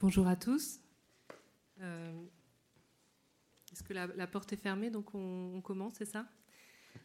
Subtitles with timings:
[0.00, 0.80] Bonjour à tous.
[1.82, 2.10] Euh,
[3.70, 6.26] est-ce que la, porte est fermée Donc on, commence, c'est ça?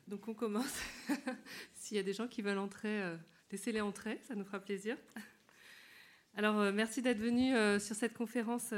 [0.08, 0.79] Donc on commence.
[1.73, 3.18] S'il y a des gens qui veulent entrer, euh,
[3.52, 4.96] laissez-les entrer, ça nous fera plaisir.
[6.36, 7.54] Alors euh, merci d'être venus
[7.84, 8.73] sur cette conférence,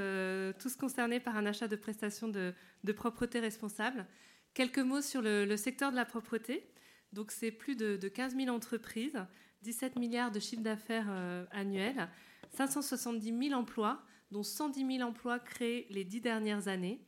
[0.57, 2.55] tous concernés par un achat de prestations de,
[2.93, 4.07] propreté responsable.
[4.55, 6.68] Quelques mots sur le, secteur de la propreté.
[7.13, 9.27] Donc c'est plus de, de 15 000 entreprises
[9.64, 12.10] 17 milliards de chiffre d'affaires euh, annuel,
[12.52, 14.02] 570 000 emplois,
[14.32, 17.02] dont 110 000 emplois créés les dix dernières années.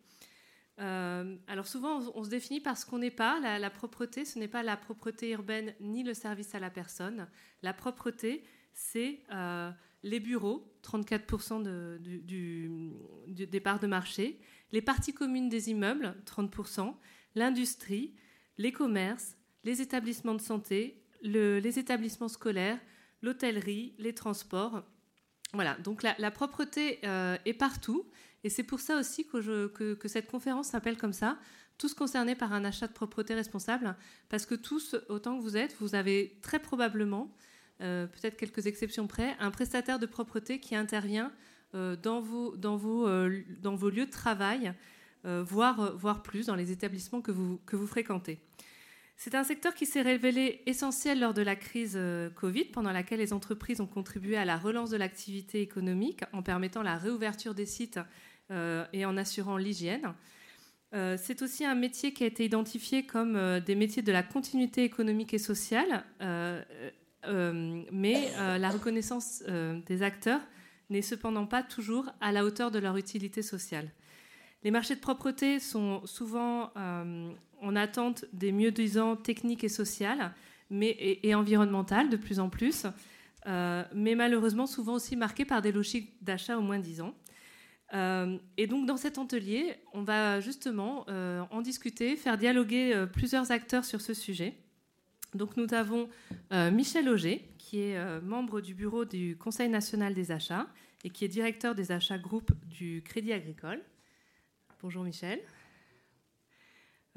[0.80, 3.40] Euh, alors souvent, on, se définit par ce qu'on n'est pas.
[3.40, 7.28] La, propreté, ce n'est pas la propreté urbaine ni le service à la personne.
[7.62, 9.72] La propreté, c'est euh,
[10.04, 12.94] les bureaux, 34% du,
[13.28, 14.40] des parts de marché,
[14.72, 16.96] les parties communes des immeubles, 30%,
[17.36, 18.14] l'industrie,
[18.58, 22.80] les commerces, les établissements de santé, les établissements scolaires,
[23.22, 24.84] l'hôtellerie, les transports.
[25.54, 28.06] Voilà, donc la, propreté euh, est partout.
[28.44, 31.38] Et c'est pour ça aussi que, cette conférence s'appelle comme ça,
[31.78, 33.96] tous concernés par un achat de propreté responsable,
[34.30, 37.34] parce que tous, autant que vous êtes, vous avez très probablement,
[37.82, 41.32] euh, peut-être quelques exceptions près, un prestataire de propreté qui intervient
[41.74, 44.74] euh, dans, vos, lieux de travail,
[45.24, 48.40] voire, voire plus dans les établissements que vous fréquentez.
[49.22, 53.20] C'est un secteur qui s'est révélé essentiel lors de la crise euh, Covid, pendant laquelle
[53.20, 57.66] les entreprises ont contribué à la relance de l'activité économique en permettant la réouverture des
[57.66, 58.00] sites
[58.50, 60.14] euh, et en assurant l'hygiène.
[60.96, 64.86] Euh, c'est aussi un métier qui a été identifié comme des métiers de la continuité
[64.86, 66.06] économique et sociale,
[67.22, 69.44] mais la reconnaissance
[69.86, 70.40] des acteurs
[70.90, 73.92] n'est cependant pas toujours à la hauteur de leur utilité sociale.
[74.64, 76.72] Les marchés de propreté sont souvent
[77.62, 80.34] en attente des mieux-disants techniques et sociales
[80.70, 82.86] mais, et, environnementales de plus en plus,
[83.48, 87.16] euh, mais malheureusement souvent aussi marqués par des logiques d'achat au moins 10 ans.
[87.94, 93.52] Euh, et donc dans cet atelier, on va justement euh, en discuter, faire dialoguer plusieurs
[93.52, 94.56] acteurs sur ce sujet.
[95.34, 96.10] Donc nous avons
[96.52, 100.68] Michel Auger, qui est membre du bureau du Conseil national des achats
[101.04, 103.80] et qui est directeur des achats groupes du Crédit Agricole.
[104.82, 105.40] Bonjour Michel.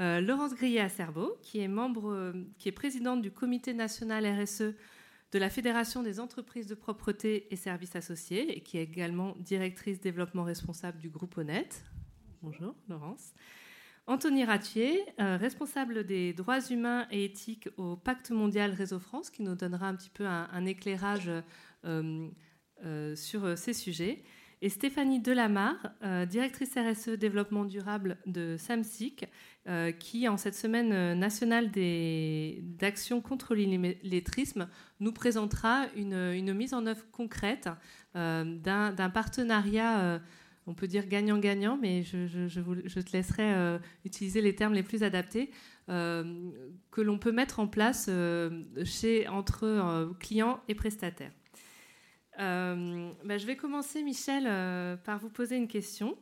[0.00, 0.54] Euh, Laurence
[1.58, 4.75] est membre, euh, qui est présidente du comité national RSE
[5.32, 10.00] de la Fédération des entreprises de propreté et services associés et qui est également directrice
[10.00, 11.84] développement responsable du groupe Honnête.
[12.42, 13.32] Bonjour Laurence.
[14.06, 19.42] Anthony Ratier, euh, responsable des droits humains et éthiques au Pacte mondial Réseau France, qui
[19.42, 21.31] nous donnera un petit peu un, éclairage
[23.14, 24.25] sur ces sujets.
[24.64, 25.90] Et Stéphanie Delamare,
[26.30, 29.26] directrice RSE développement durable de SAMSIC,
[29.68, 34.68] euh, qui, en cette semaine nationale d'action contre l'illettrisme,
[34.98, 37.68] nous présentera une, mise en œuvre concrète
[38.16, 40.18] euh, d'un partenariat, euh,
[40.66, 45.50] on peut dire gagnant-gagnant, mais je, te laisserai utiliser les termes les plus adaptés,
[45.88, 48.08] que l'on peut mettre en place
[48.84, 51.32] chez, entre clients et prestataires.
[52.38, 54.44] Bah, je vais commencer, Michel,
[55.04, 56.16] par vous poser une question.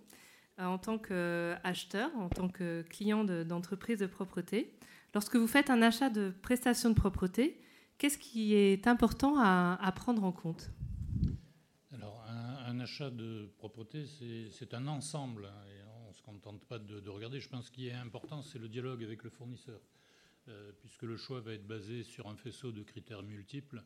[0.60, 4.72] Euh, en tant qu'acheteur, en tant que client d'entreprise de, propreté.
[5.14, 7.60] Lorsque vous faites un achat de prestations de propreté,
[7.98, 10.70] qu'est-ce qui est important à, prendre en compte?
[11.92, 14.04] Alors, un, achat de propreté,
[14.50, 15.46] c'est un ensemble.
[15.46, 17.40] Hein, on ne se contente pas de, regarder.
[17.40, 19.80] Je pense qu'il est important, c'est le dialogue avec le fournisseur.
[20.48, 23.82] Euh, puisque le choix va être basé sur un faisceau de critères multiples.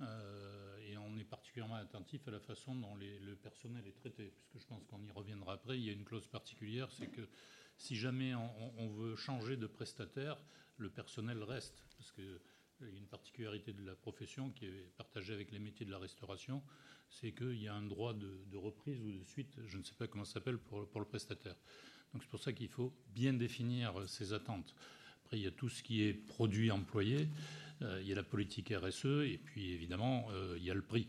[0.00, 4.58] Euh, et on est particulièrement attentif à la façon dont le personnel est traité, puisque
[4.58, 5.78] je pense qu'on y reviendra après.
[5.78, 7.28] Il y a une clause particulière, c'est que
[7.76, 10.36] si jamais on, veut changer de prestataire,
[10.76, 12.40] le personnel reste, parce qu'il
[12.80, 15.98] y a une particularité de la profession qui est partagée avec les métiers de la
[15.98, 16.62] restauration,
[17.08, 20.06] c'est qu'il y a un droit de, reprise ou de suite, je ne sais pas
[20.06, 21.56] comment ça s'appelle, pour, le prestataire.
[22.12, 24.74] Donc c'est pour ça qu'il faut bien définir ses attentes.
[25.24, 27.28] Après, il y a tout ce qui est produit employé.
[27.82, 30.82] Euh, il y a la politique RSE et puis évidemment, euh, il y a le
[30.82, 31.08] prix.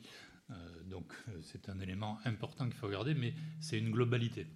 [0.51, 4.47] Euh, donc c'est un élément important qu'il faut regarder, mais c'est une globalité.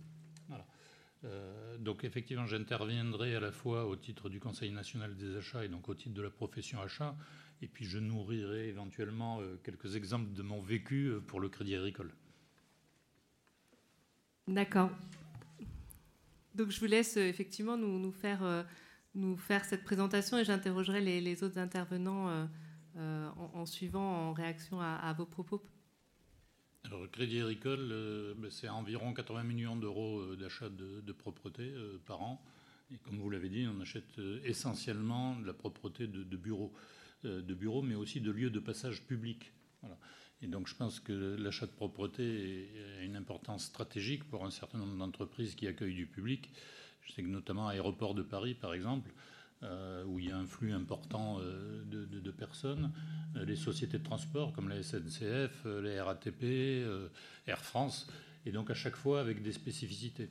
[1.80, 5.90] donc effectivement, j'interviendrai à la fois au titre du Conseil national des achats et donc
[5.90, 7.16] au titre de la profession achat,
[7.62, 12.14] et puis je nourrirai éventuellement quelques exemples de mon vécu pour le crédit agricole.
[14.48, 14.92] D'accord.
[16.56, 18.66] Donc je vous laisse effectivement nous, nous faire
[19.16, 22.46] nous faire cette présentation et j'interrogerai les, autres intervenants euh,
[22.98, 25.62] euh, en, suivant, en réaction à, vos propos.
[26.86, 31.74] Alors, Crédit Agricole, euh, ben, c'est environ 80 millions d'euros d'achat de, propreté
[32.06, 32.42] par an.
[32.92, 36.74] Et comme vous l'avez dit, on achète essentiellement de la propreté de, bureaux,
[37.24, 39.52] de bureaux, mais aussi de lieux de passage public.
[40.42, 42.68] Et donc, je pense que l'achat de propreté
[43.00, 46.50] a une importance stratégique pour un certain nombre d'entreprises qui accueillent du public.
[47.04, 49.12] Je sais que notamment Aéroport de Paris, par exemple,
[49.62, 52.94] euh, où il y a un flux important euh, de, personnes,
[53.36, 56.86] euh, les sociétés de transport comme la SNCF, les RATP,
[57.46, 58.07] Air France,
[58.46, 60.30] et donc à chaque fois avec des spécificités.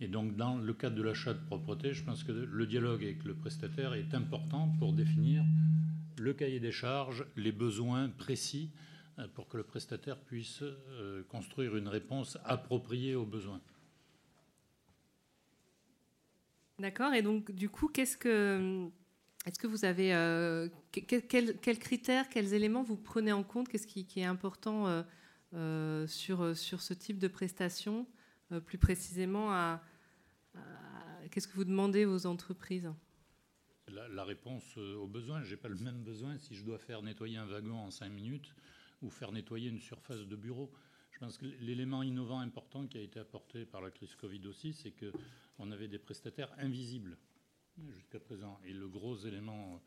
[0.00, 3.22] Et donc dans le cadre de l'achat de propreté, je pense que le dialogue avec
[3.24, 5.44] le prestataire est important pour définir
[6.18, 8.70] le cahier des charges, les besoins précis
[9.34, 10.64] pour que le prestataire puisse
[11.28, 13.60] construire une réponse appropriée aux besoins.
[16.80, 17.12] D'accord.
[17.12, 18.88] Et donc, du coup, qu'est-ce que.
[19.46, 20.14] Est-ce que vous avez.
[20.14, 23.68] Euh, quels critères, quels éléments vous prenez en compte?
[23.68, 25.02] Qu'est-ce qui, est important euh,
[25.54, 28.06] euh, sur, sur ce type de prestation
[28.64, 29.78] Plus précisément,
[31.30, 32.90] qu'est-ce que vous demandez aux entreprises?
[33.88, 35.42] La, réponse aux besoins.
[35.42, 38.08] Je n'ai pas le même besoin si je dois faire nettoyer un wagon en cinq
[38.08, 38.54] minutes
[39.02, 40.72] ou faire nettoyer une surface de bureau.
[41.12, 44.72] Je pense que l'élément innovant important qui a été apporté par la crise Covid aussi,
[44.72, 45.12] c'est que
[45.60, 47.16] on avait des prestataires invisibles
[47.88, 48.58] jusqu'à présent.
[48.64, 49.80] Et le gros élément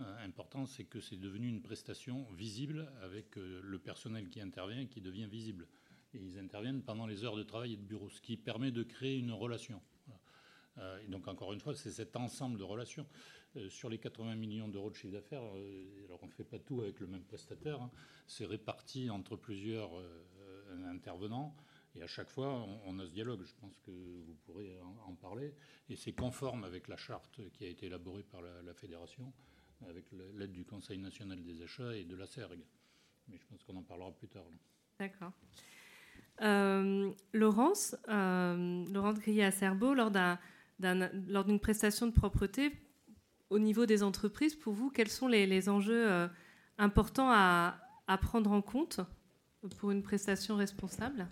[0.00, 4.86] euh, important, c'est que c'est devenu une prestation visible avec euh, le personnel qui intervient
[4.86, 5.66] qui devient visible.
[6.14, 8.82] Et ils interviennent pendant les heures de travail et de bureau, ce qui permet de
[8.82, 9.80] créer une relation.
[10.78, 13.06] Euh, et donc, encore une fois, c'est cet ensemble de relations.
[13.68, 17.00] sur les 80 millions d'euros de chiffre d'affaires, alors on ne fait pas tout avec
[17.00, 17.90] le même prestataire, hein.
[18.28, 19.90] c'est réparti entre plusieurs
[20.86, 21.56] intervenants.
[21.96, 23.42] Et à chaque fois, on, a ce dialogue.
[23.44, 25.54] Je pense que vous pourrez en, parler.
[25.88, 29.32] Et c'est conforme avec la charte qui a été élaborée par la, fédération,
[29.88, 30.04] avec
[30.34, 32.60] l'aide du Conseil national des achats et de la SERG.
[33.28, 34.44] Mais je pense qu'on en parlera plus tard.
[34.98, 35.32] D'accord.
[36.42, 40.10] Euh, Laurence, Laurence à Cerbeau, lors
[41.44, 42.72] d'une prestation de propreté,
[43.50, 46.28] au niveau des entreprises, pour vous, quels sont les, enjeux euh,
[46.78, 49.00] importants à, à, prendre en compte
[49.78, 51.26] pour une prestation responsable?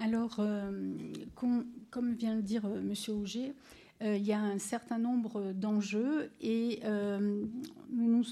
[0.00, 0.94] Alors, euh,
[1.34, 2.94] comme vient de dire euh, M.
[3.14, 3.54] Auger,
[4.02, 6.80] euh, il y a un certain nombre d'enjeux et
[7.92, 8.24] nous,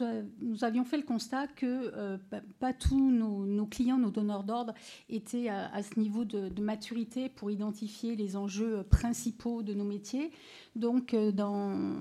[0.63, 2.17] avions fait le constat que
[2.59, 4.73] pas, tous nos, clients, nos donneurs d'ordre
[5.11, 10.31] étaient à, ce niveau de, maturité pour identifier les enjeux principaux de nos métiers.
[10.75, 11.97] Donc, dans,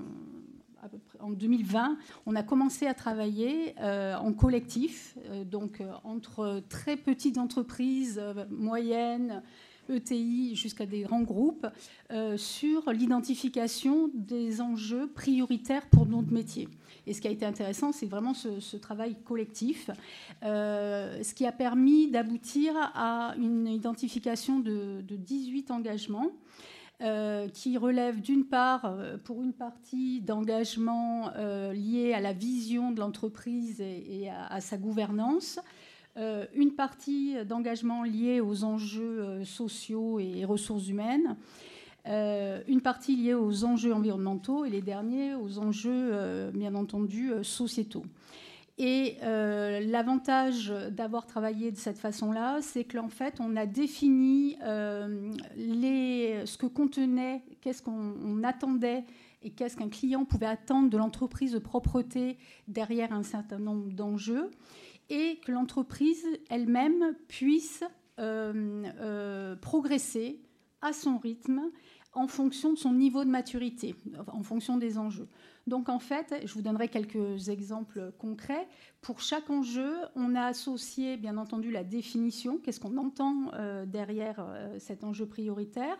[1.20, 5.16] en 2020, on a commencé à travailler en collectif,
[5.46, 9.42] donc entre très petites entreprises, moyennes,
[9.90, 11.66] ETI jusqu'à des grands groupes,
[12.10, 16.68] euh, sur l'identification des enjeux prioritaires pour notre métier.
[17.06, 19.90] Et ce qui a été intéressant, c'est vraiment ce, travail collectif,
[20.42, 26.30] euh, ce qui a permis d'aboutir à une identification de, 18 engagements.
[27.00, 28.92] Euh, qui relèvent d'une part,
[29.22, 31.30] pour une partie, d'engagements
[31.72, 35.60] liés à la vision de l'entreprise et, à, sa gouvernance,
[36.18, 41.36] euh, une partie d'engagement lié aux enjeux euh, sociaux et ressources humaines,
[42.08, 48.04] euh, une partie liée aux enjeux environnementaux et les derniers aux enjeux, bien entendu, sociétaux.
[48.80, 54.56] Et l'avantage d'avoir travaillé de cette façon-là, c'est que en fait, on a défini
[55.56, 59.04] les, ce que contenait, qu'est-ce qu'on attendait
[59.42, 62.38] et qu'est-ce qu'un client pouvait attendre de l'entreprise de propreté
[62.68, 64.50] derrière un certain nombre d'enjeux
[65.10, 67.82] et que l'entreprise elle-même puisse
[68.18, 70.40] euh, euh, progresser
[70.82, 71.62] à son rythme
[72.14, 73.94] en fonction de son niveau de maturité,
[74.28, 75.28] en fonction des enjeux.
[75.68, 78.66] Donc en fait, je vous donnerai quelques exemples concrets.
[79.00, 84.44] Pour chaque enjeu, on a associé bien entendu la définition, qu'est-ce qu'on entend euh, derrière
[84.78, 85.96] cet enjeu prioritaire,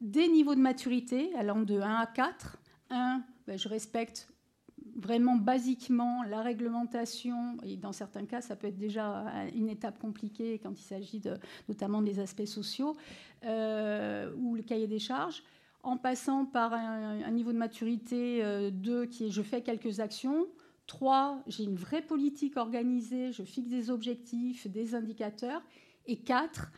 [0.00, 2.58] des niveaux de maturité allant de 1 à 4.
[2.90, 4.28] 1, ben, je respecte
[4.96, 10.58] vraiment basiquement la réglementation, et dans certains cas, ça peut être déjà une étape compliquée
[10.62, 11.22] quand il s'agit
[11.68, 12.96] notamment des aspects sociaux,
[13.44, 15.42] euh, ou le cahier des charges,
[15.86, 20.48] en passant par un, niveau de maturité 2 euh, qui est je fais quelques actions,
[20.88, 25.62] 3, j'ai une vraie politique organisée, je fixe des objectifs, des indicateurs,
[26.08, 26.72] et 4,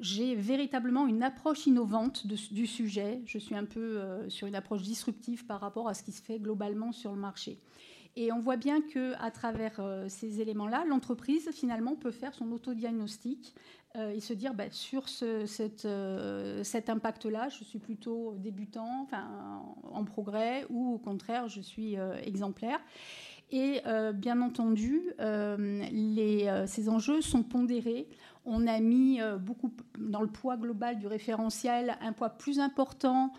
[0.00, 3.20] j'ai véritablement une approche innovante du sujet.
[3.24, 6.22] Je suis un peu euh, sur une approche disruptive par rapport à ce qui se
[6.22, 7.56] fait globalement sur le marché.
[8.16, 13.54] Et on voit bien qu'à travers euh, ces éléments-là, l'entreprise, finalement, peut faire son autodiagnostic
[13.96, 20.04] euh, et se dire, bah, sur ce, cet impact-là, je suis plutôt débutant, enfin, en
[20.04, 22.80] progrès, ou au contraire, je suis exemplaire.
[23.52, 23.82] Et
[24.14, 28.06] bien entendu, ces enjeux sont pondérés
[28.44, 33.32] on a mis euh, beaucoup dans le poids global du référentiel un poids plus important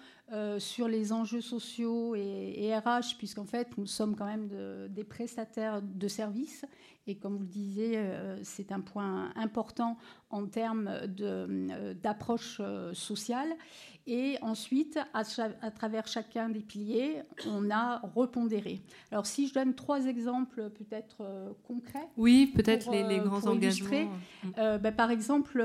[0.59, 4.47] sur les enjeux sociaux et, RH, puisqu'en fait, nous sommes quand même
[4.87, 6.63] des prestataires de services.
[7.07, 7.99] Et comme vous le disiez,
[8.43, 9.97] c'est un point important
[10.29, 10.89] en termes
[12.01, 12.61] d'approche
[12.93, 13.55] sociale.
[14.07, 15.23] Et ensuite, à,
[15.71, 18.81] travers chacun des piliers, on a repondéré.
[19.11, 22.07] Alors, si je donne trois exemples peut-être euh, concrets.
[22.17, 24.11] Oui, peut-être les, euh, grands engagements.
[24.57, 25.59] Euh, ben, par exemple,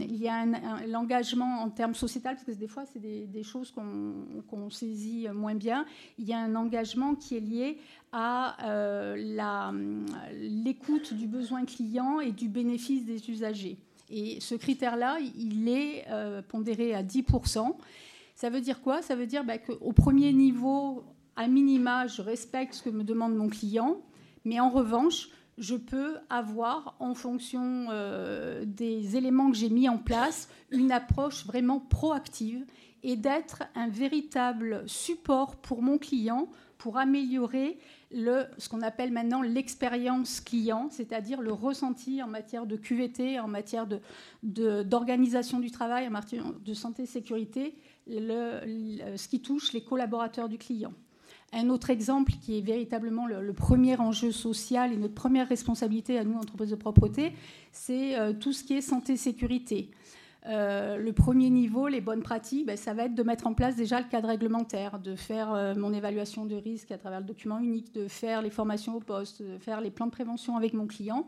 [0.00, 0.44] il y a
[0.88, 5.86] l'engagement en termes sociétal, parce que des fois, c'est des, choses qu'on saisit moins bien.
[6.18, 7.78] Il y a un engagement qui est lié
[8.12, 8.56] à
[10.32, 13.78] l'écoute du besoin client et du bénéfice des usagers.
[14.10, 17.74] Et ce critère-là, il est euh, pondéré à 10%.
[18.34, 19.02] Ça veut dire quoi?
[19.02, 21.04] Ça veut dire bah, qu'au premier niveau,
[21.36, 24.00] à minima, je respecte ce que me demande mon client,
[24.44, 29.98] mais en revanche, je peux avoir, en fonction euh, des éléments que j'ai mis en
[29.98, 32.64] place, une approche vraiment proactive
[33.02, 36.48] et d'être un véritable support pour mon client
[36.78, 37.78] pour améliorer
[38.12, 43.86] ce qu'on appelle maintenant l'expérience client, c'est-à-dire le ressenti en matière de QVT, en matière
[44.42, 47.74] d'organisation du travail, en matière de santé et sécurité,
[48.08, 50.92] ce qui touche les collaborateurs du client.
[51.52, 56.24] Un autre exemple qui est véritablement le, premier enjeu social et notre première responsabilité à
[56.24, 57.32] nous, entreprises de propreté,
[57.72, 59.90] c'est euh, tout ce qui est santé-sécurité.
[60.48, 63.76] Euh, le premier niveau, les bonnes pratiques, ben, ça va être de mettre en place
[63.76, 67.58] déjà le cadre réglementaire, de faire euh, mon évaluation de risque à travers le document
[67.58, 70.86] unique, de faire les formations au poste, de faire les plans de prévention avec mon
[70.86, 71.26] client.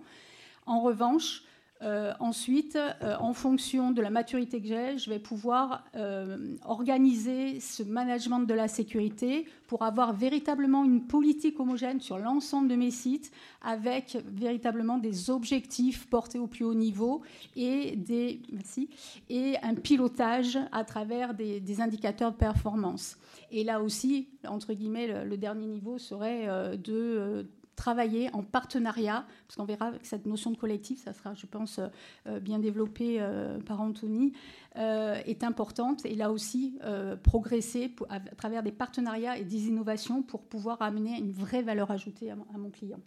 [0.64, 1.44] En revanche,
[1.82, 7.58] euh, ensuite, euh, en fonction de la maturité que j'ai, je vais pouvoir euh, organiser
[7.58, 12.90] ce management de la sécurité pour avoir véritablement une politique homogène sur l'ensemble de mes
[12.90, 13.32] sites
[13.62, 17.22] avec véritablement des objectifs portés au plus haut niveau
[17.56, 18.90] et, des, merci,
[19.30, 23.16] et un pilotage à travers des, indicateurs de performance.
[23.50, 27.46] Et là aussi, entre guillemets, le dernier niveau serait de
[27.80, 31.80] travailler en partenariat, parce qu'on verra que cette notion de collectif, ça sera, je pense,
[32.26, 34.34] euh, bien développé euh, par Anthony,
[34.76, 36.04] euh, est importante.
[36.04, 36.78] Et là aussi,
[37.22, 42.30] progresser à travers des partenariats et des innovations pour pouvoir amener une vraie valeur ajoutée
[42.30, 43.00] à, mon client.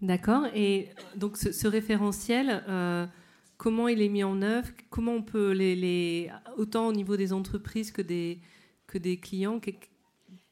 [0.00, 0.46] D'accord.
[0.54, 2.62] Et donc ce, référentiel,
[3.56, 4.68] comment il est mis en œuvre?
[4.90, 8.40] Comment on peut les, autant au niveau des entreprises que des
[8.86, 9.60] que des clients?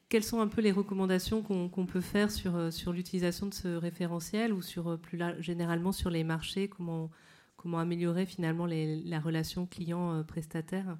[0.09, 3.67] Quelles sont un peu les recommandations qu'on peut faire sur, euh, sur l'utilisation de ce
[3.67, 7.11] référentiel ou sur, euh, plus généralement sur les marchés Comment,
[7.55, 10.97] comment améliorer finalement la relation client-prestataire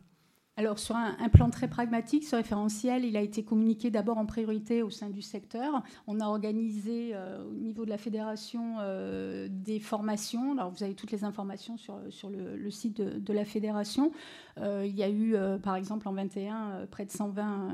[0.59, 4.83] alors sur un, plan très pragmatique, ce référentiel, il a été communiqué d'abord en priorité
[4.83, 5.83] au sein du secteur.
[6.05, 10.51] On a organisé euh, au niveau de la fédération euh, des formations.
[10.51, 14.11] Alors vous avez toutes les informations sur, sur le, site de, la fédération.
[14.57, 17.69] Euh, il y a eu par exemple en 21 près de 120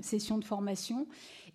[0.00, 1.08] sessions de formation.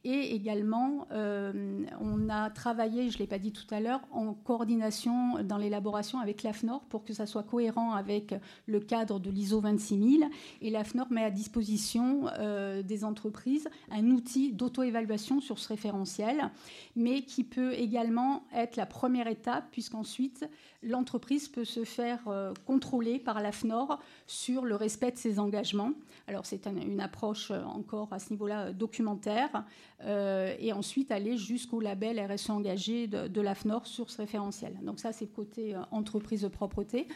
[0.03, 4.33] Et également, euh, on a travaillé, je ne l'ai pas dit tout à l'heure, en
[4.33, 8.35] coordination dans l'élaboration avec l'AFNOR pour que ça soit cohérent avec
[8.67, 10.25] le cadre de l'ISO 26000.
[10.61, 16.51] Et l'AFNOR met à disposition euh, des entreprises un outil d'auto-évaluation sur ce référentiel,
[16.95, 20.47] mais qui peut également être la première étape, puisqu'ensuite,
[20.83, 25.91] l'entreprise peut se faire euh, contrôler par l'AFNOR sur le respect de ses engagements.
[26.27, 29.63] Alors c'est une approche encore à ce niveau-là documentaire,
[30.05, 34.77] et ensuite aller jusqu'au label RSE engagé de, l'AFNOR sur ce référentiel.
[34.83, 37.07] Donc ça c'est côté entreprise de propreté.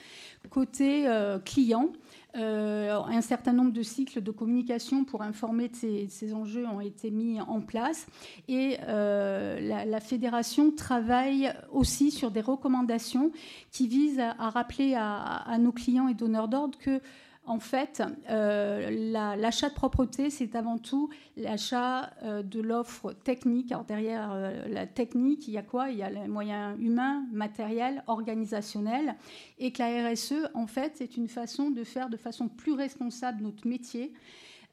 [0.49, 1.05] Côté
[1.45, 1.91] client,
[2.33, 7.39] un certain nombre de cycles de communication pour informer de ces, enjeux ont été mis
[7.39, 8.07] en place,
[8.47, 13.31] et la fédération travaille aussi sur des recommandations
[13.71, 17.01] qui vise à, rappeler à, nos clients et donneurs d'ordre que
[17.45, 23.71] en fait, euh, l'achat de propreté, c'est avant tout l'achat euh, de l'offre technique.
[23.71, 25.89] Alors derrière euh, la technique, il y a quoi?
[25.89, 29.15] Il y a les moyens humains, matériels, organisationnels.
[29.57, 33.41] Et que la RSE, en fait, c'est une façon de faire de façon plus responsable
[33.41, 34.13] notre métier.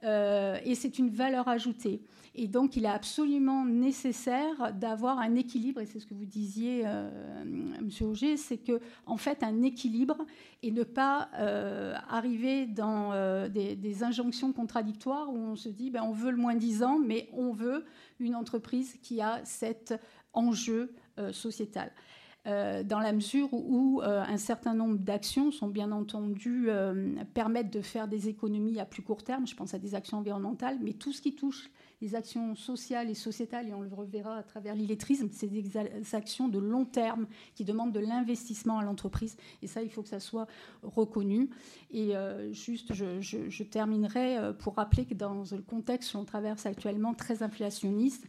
[0.03, 2.03] et c'est une valeur ajoutée.
[2.35, 6.83] Et donc, il est absolument nécessaire d'avoir un équilibre, et c'est ce que vous disiez,
[6.87, 7.45] euh,
[7.83, 10.19] Monsieur Auger, c'est que en fait, un équilibre
[10.63, 16.03] et ne pas euh, arriver dans euh, des, injonctions contradictoires où on se dit, ben,
[16.03, 17.85] on veut le moins 10 ans, mais on veut
[18.21, 19.95] une entreprise qui a cet
[20.33, 20.95] enjeu
[21.33, 21.91] sociétal.
[22.45, 26.69] dans la mesure où un certain nombre d'actions sont bien entendu
[27.35, 29.49] permettent de faire des économies à plus court terme.
[29.49, 31.71] Je pense à des actions environnementales, mais tout ce qui touche
[32.01, 35.71] les actions sociales et sociétales, et on le reverra à travers l'illettrisme, c'est des
[36.13, 39.37] actions de long terme qui demandent de l'investissement à l'entreprise.
[39.63, 40.47] Et ça, il faut que ça soit
[40.83, 41.51] reconnu.
[41.91, 47.15] Et euh, juste, je, terminerai euh, pour rappeler que dans le contexte qu'on traverse actuellement,
[47.15, 48.25] très inflationniste,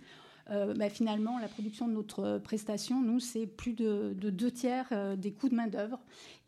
[0.50, 5.16] euh, bah, finalement, la production de notre prestation, nous, c'est plus de, de, deux tiers
[5.16, 6.00] des coûts de main-d'œuvre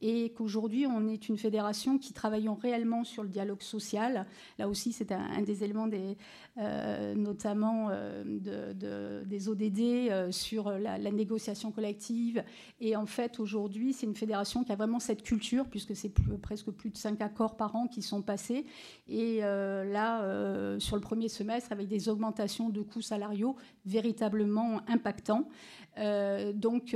[0.02, 4.26] et qu'aujourd'hui, on est une fédération qui travaillons réellement sur le dialogue social.
[4.58, 6.18] Là aussi, c'est un, des éléments, des,
[6.58, 12.44] euh, notamment euh, de, des ODD euh, sur la, négociation collective.
[12.80, 16.72] Et en fait, aujourd'hui, c'est une fédération qui a vraiment cette culture, puisque c'est presque
[16.72, 18.66] plus de cinq accords par an qui sont passés.
[19.08, 23.56] Et là, sur le premier semestre, avec des augmentations de coûts salariaux
[23.86, 25.50] véritablement impactants.
[26.56, 26.96] donc,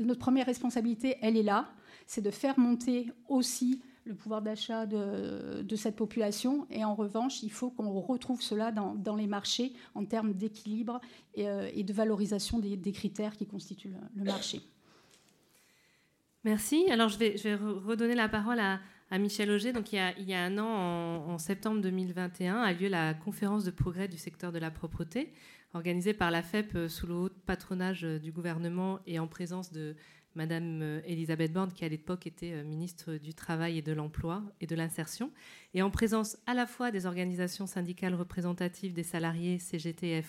[0.00, 1.72] notre première responsabilité, elle est là
[2.06, 6.66] c'est de faire monter aussi le pouvoir d'achat de, cette population.
[6.70, 11.00] Et en revanche, il faut qu'on retrouve cela dans, les marchés en termes d'équilibre
[11.34, 14.60] et, euh, de valorisation des, critères qui constituent le, marché.
[16.44, 16.84] Merci.
[16.90, 18.80] Alors, je vais, redonner la parole à,
[19.18, 19.72] Michel Auger.
[19.72, 23.70] Donc, il y, a, un an, en, en, septembre 2021, a lieu la conférence de
[23.70, 25.32] progrès du secteur de la propreté,
[25.74, 29.70] organisée par la FEP euh, sous le haut patronage euh, du gouvernement et en présence
[29.70, 29.94] de
[30.34, 34.42] Madame euh, Elisabeth Borne, qui à l'époque était euh, ministre du Travail et de l'Emploi
[34.60, 35.30] et de l'Insertion,
[35.74, 40.24] et en présence à la fois des organisations syndicales représentatives des salariés CGT et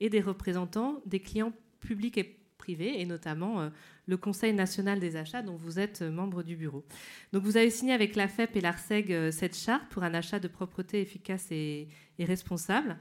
[0.00, 3.68] et des représentants des clients publics et privés, et notamment euh,
[4.06, 6.84] le Conseil national des achats, dont vous êtes membre du bureau.
[7.32, 10.48] Donc vous avez signé avec la FEP et l'ARSEG cette charte pour un achat de
[10.48, 11.88] propreté efficace et,
[12.18, 12.96] responsable.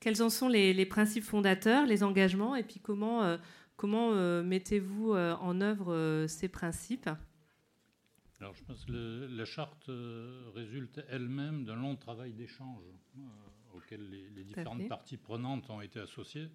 [0.00, 3.38] Quels en sont les, principes fondateurs, les engagements, et puis comment
[3.76, 7.10] Comment euh, mettez-vous euh, en œuvre euh, ces principes?
[8.40, 9.90] Alors, je pense que la charte
[10.54, 12.82] résulte elle-même d'un long travail d'échange
[13.74, 16.48] auquel les, différentes parties prenantes ont été associées.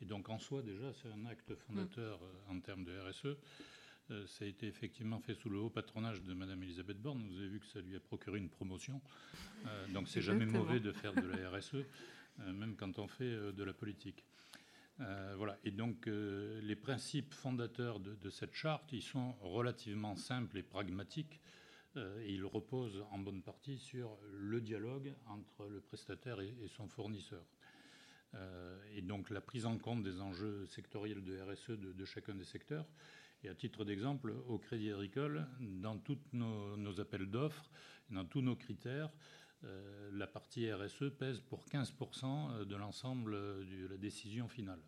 [0.00, 3.36] Et donc, en soi, déjà, c'est un acte fondateur en termes de RSE.
[4.28, 7.26] ça a été effectivement fait sous le haut patronage de Mme Elisabeth Borne.
[7.28, 9.00] Vous avez vu que ça lui a procuré une promotion.
[9.92, 11.84] donc, c'est jamais mauvais de faire de la RSE,
[12.38, 14.22] même quand on fait de la politique.
[15.00, 15.58] Euh, voilà.
[15.64, 21.40] Et donc, euh, les principes fondateurs de, cette charte, ils sont relativement simples et pragmatiques.
[21.96, 27.44] Euh, ils reposent en bonne partie sur le dialogue entre le prestataire et, son fournisseur.
[28.94, 32.86] et donc, la prise en compte des enjeux sectoriels de RSE de, chacun des secteurs.
[33.42, 37.70] Et à titre d'exemple, au Crédit Agricole, dans tous nos, appels d'offres,
[38.10, 39.10] dans tous nos critères,
[39.64, 44.80] euh, la partie RSE pèse pour 15% de l'ensemble de la décision finale.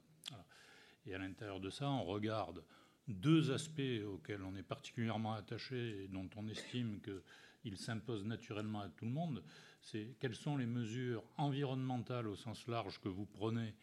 [1.07, 2.62] Et à l'intérieur de ça, on regarde
[3.07, 8.88] deux aspects auxquels on est particulièrement attaché et dont on estime qu'ils s'imposent naturellement à
[8.90, 9.42] tout le monde.
[9.81, 13.74] C'est quelles sont les mesures environnementales au sens large que vous prenez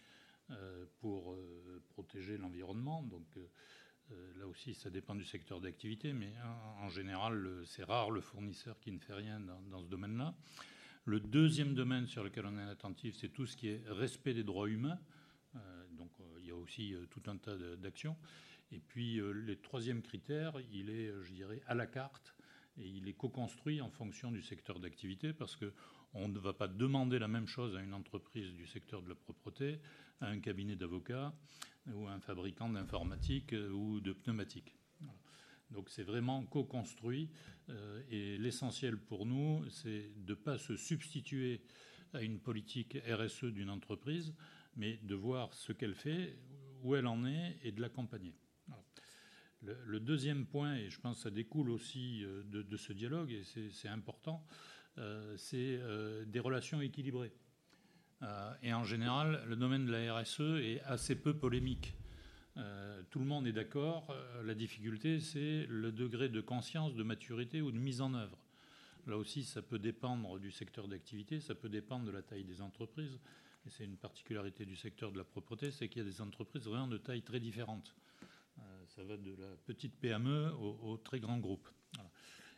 [0.51, 3.01] euh, pour euh, protéger l'environnement.
[3.01, 3.25] Donc
[4.37, 6.31] là aussi, ça dépend du secteur d'activité, mais
[6.79, 10.35] en, général, c'est rare le fournisseur qui ne fait rien dans ce domaine-là.
[11.07, 14.43] Le deuxième domaine sur lequel on est attentif, c'est tout ce qui est respect des
[14.43, 14.97] droits humains.
[15.55, 15.59] Euh,
[15.91, 18.17] donc euh, il y a aussi euh, tout un tas d'actions.
[18.71, 22.33] Et puis le troisième critère, il est, je dirais, à la carte
[22.79, 27.19] et il est co-construit en fonction du secteur d'activité parce qu'on ne va pas demander
[27.19, 29.79] la même chose à une entreprise du secteur de la propreté,
[30.19, 31.31] à un cabinet d'avocats
[31.93, 34.75] ou à un fabricant d'informatique ou de pneumatiques.
[35.75, 37.29] Donc c'est vraiment co-construit
[37.69, 41.61] euh, et l'essentiel pour nous, c'est de ne pas se substituer
[42.13, 44.33] à une politique RSE d'une entreprise,
[44.77, 46.37] mais de voir ce qu'elle fait,
[46.83, 48.33] où elle en est et de l'accompagner.
[49.61, 53.43] Le, deuxième point, et je pense que ça découle aussi euh, de, ce dialogue, et
[53.71, 54.45] c'est important,
[54.99, 55.79] euh, c'est
[56.27, 57.33] des relations équilibrées.
[58.61, 61.95] et en général, le domaine de la RSE est assez peu polémique.
[62.57, 64.07] Euh, tout le monde est d'accord.
[64.09, 68.37] Euh, la difficulté, c'est le degré de conscience, de maturité ou de mise en œuvre.
[69.07, 72.61] Là aussi, ça peut dépendre du secteur d'activité, ça peut dépendre de la taille des
[72.61, 73.19] entreprises.
[73.65, 76.65] Et c'est une particularité du secteur de la propreté, c'est qu'il y a des entreprises
[76.65, 77.95] vraiment de taille très différentes.
[78.59, 81.67] Euh, ça va de la petite PME au, très grand groupe.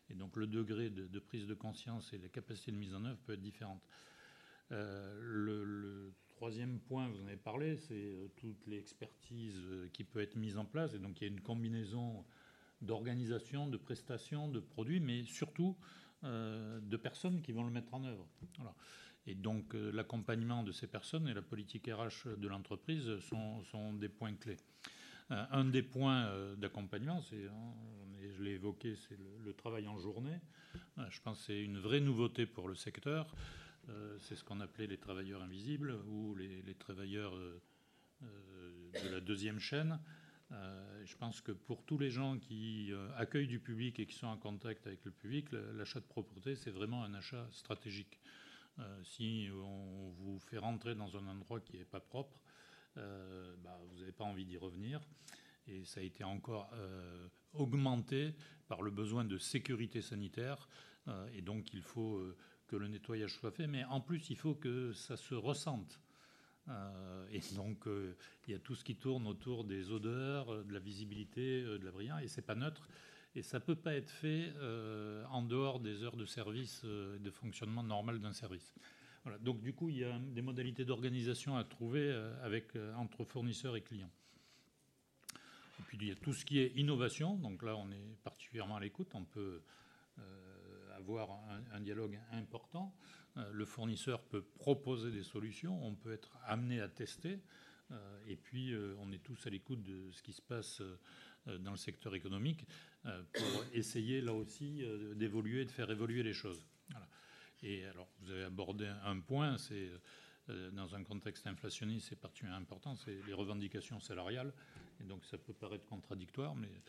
[0.09, 3.19] Et donc le degré de, prise de conscience et la capacité de mise en œuvre
[3.25, 3.81] peut être différente.
[4.69, 10.35] le troisième point, vous en avez parlé, c'est euh, toute l'expertise euh, qui peut être
[10.35, 10.93] mise en place.
[10.93, 12.23] Et donc il y a une combinaison
[12.81, 15.75] d'organisation, de prestations, de produits, mais surtout
[16.23, 18.27] euh, de personnes qui vont le mettre en œuvre.
[19.25, 24.35] Et donc l'accompagnement de ces personnes et la politique RH de l'entreprise sont, des points
[24.35, 24.57] clés.
[25.29, 27.73] un des points d'accompagnement, c'est, hein,
[28.37, 30.39] je l'ai évoqué, c'est le, travail en journée.
[31.09, 33.35] je pense que c'est une vraie nouveauté pour le secteur.
[34.19, 37.33] C'est ce qu'on appelait les travailleurs invisibles ou les, travailleurs
[38.21, 39.99] de la deuxième chaîne.
[40.51, 44.15] Euh, je pense que pour tous les gens qui euh, accueillent du public et qui
[44.15, 48.19] sont en contact avec le public, l'achat de propreté, c'est vraiment un achat stratégique.
[48.79, 52.39] Euh, si on vous fait rentrer dans un endroit qui n'est pas propre,
[52.95, 54.99] bah, vous n'avez pas envie d'y revenir.
[55.67, 56.71] Et ça a été encore
[57.53, 58.33] augmenté
[58.67, 60.67] par le besoin de sécurité sanitaire.
[61.31, 62.23] et donc, il faut
[62.67, 63.67] que le nettoyage soit fait.
[63.67, 65.99] Mais en plus, il faut que ça se ressente.
[66.69, 68.15] Euh, et donc, euh,
[68.47, 71.83] il y a tout ce qui tourne autour des odeurs, euh, de la visibilité, de
[71.83, 72.87] la brillance, et c'est pas neutre.
[73.35, 74.51] Et ça peut pas être fait
[75.29, 78.73] en dehors des heures de service, de fonctionnement normal d'un service.
[79.23, 79.37] Voilà.
[79.37, 83.81] Donc, du coup, il y a des modalités d'organisation à trouver avec, entre fournisseurs et
[83.81, 84.09] clients.
[85.35, 87.35] Et puis, il y a tout ce qui est innovation.
[87.35, 89.09] Donc là, on est particulièrement à l'écoute.
[89.13, 89.61] On peut
[90.97, 91.29] avoir
[91.71, 92.93] un, dialogue important.
[93.37, 97.39] Euh, le fournisseur peut proposer des solutions, on peut être amené à tester,
[97.91, 100.81] euh, et puis euh, on est tous à l'écoute de ce qui se passe
[101.59, 102.65] dans le secteur économique
[103.03, 104.83] pour essayer là aussi
[105.15, 106.65] d'évoluer, de faire évoluer les choses.
[107.63, 109.89] Et alors, vous avez abordé un point, c'est
[110.73, 114.51] dans un contexte inflationniste, c'est particulièrement important, c'est les revendications salariales.
[114.99, 116.81] Et donc, ça peut paraître contradictoire, mais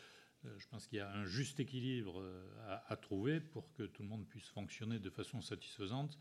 [0.45, 2.23] je pense qu'il y a un juste équilibre
[2.87, 6.19] à, trouver pour que tout le monde puisse fonctionner de façon satisfaisante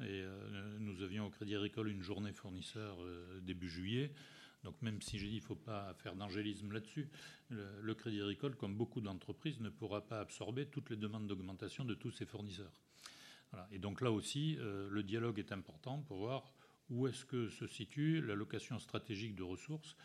[0.00, 4.12] et euh, nous avions au Crédit Agricole une journée fournisseur euh, début juillet.
[4.64, 7.08] Donc même si j'ai dit qu'il ne faut pas faire d'angélisme là-dessus,
[7.50, 11.94] le, Crédit Agricole, comme beaucoup d'entreprises, ne pourra pas absorber toutes les demandes d'augmentation de
[11.94, 12.72] tous ses fournisseurs.
[13.70, 16.52] Et donc là aussi, euh, le dialogue est important pour voir
[16.90, 19.96] où est-ce que se situe l'allocation stratégique de ressources,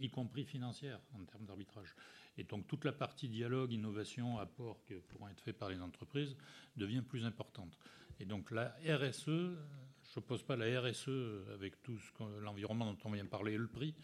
[0.00, 1.94] y compris financière en termes d'arbitrage.
[2.36, 6.36] Et donc toute la partie dialogue, innovation, apport qui pourront être faits par les entreprises
[6.76, 7.78] devient plus importante.
[8.20, 11.08] Et donc la RSE, je ne pose pas la RSE
[11.52, 11.98] avec tout
[12.40, 13.94] l'environnement dont on vient parler et le prix.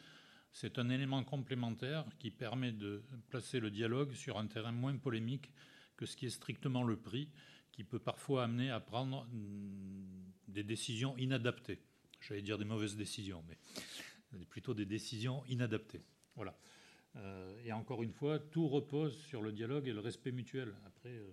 [0.52, 5.52] C'est un élément complémentaire qui permet de placer le dialogue sur un terrain moins polémique
[5.96, 7.30] que ce qui est strictement le prix,
[7.72, 9.28] qui peut parfois amener à prendre
[10.48, 11.80] des décisions inadaptées.
[12.20, 16.02] J'allais dire des mauvaises décisions, mais plutôt des décisions inadaptées.
[16.36, 16.56] Voilà.
[17.16, 20.74] Euh, et encore une fois, tout repose sur le dialogue et le respect mutuel.
[20.86, 21.32] Après, euh,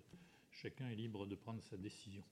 [0.52, 2.24] chacun est libre de prendre sa décision.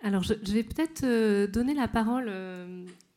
[0.00, 2.30] Alors, je, vais peut-être euh, donner la parole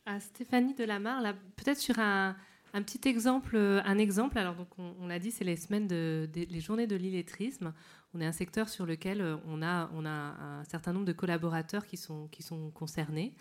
[0.06, 2.36] à Stéphanie Delamarre, peut-être sur un,
[2.72, 4.38] petit exemple, un exemple.
[4.38, 7.72] Alors, donc, on, l'a dit, c'est les semaines de, les journées de l'illettrisme.
[8.14, 11.86] On est un secteur sur lequel on a, on a un certain nombre de collaborateurs
[11.86, 12.28] qui sont,
[12.74, 13.32] concernés.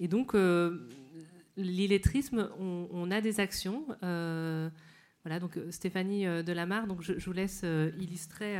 [0.00, 0.34] Et donc,
[1.56, 3.86] l'illettrisme, on, a des actions.
[4.00, 7.64] voilà, donc Stéphanie Delamarre, donc je, vous laisse
[7.98, 8.58] illustrer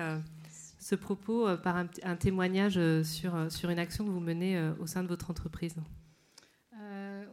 [0.87, 4.87] ce propos euh, par un, témoignage euh, sur, euh, une action que vous menez au
[4.87, 5.75] sein de votre entreprise.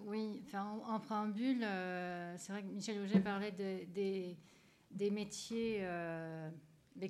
[0.07, 1.65] oui, en, préambule,
[2.37, 4.37] c'est vrai que Michel Auger parlait des,
[4.91, 5.83] des métiers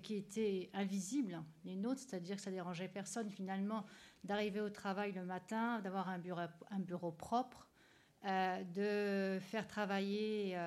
[0.01, 3.85] qui étaient invisibles, les nôtres, c'est-à-dire que ça dérangeait personne finalement
[4.23, 6.19] d'arriver au travail le matin, d'avoir un
[6.79, 7.67] bureau, propre,
[8.23, 10.57] de faire travailler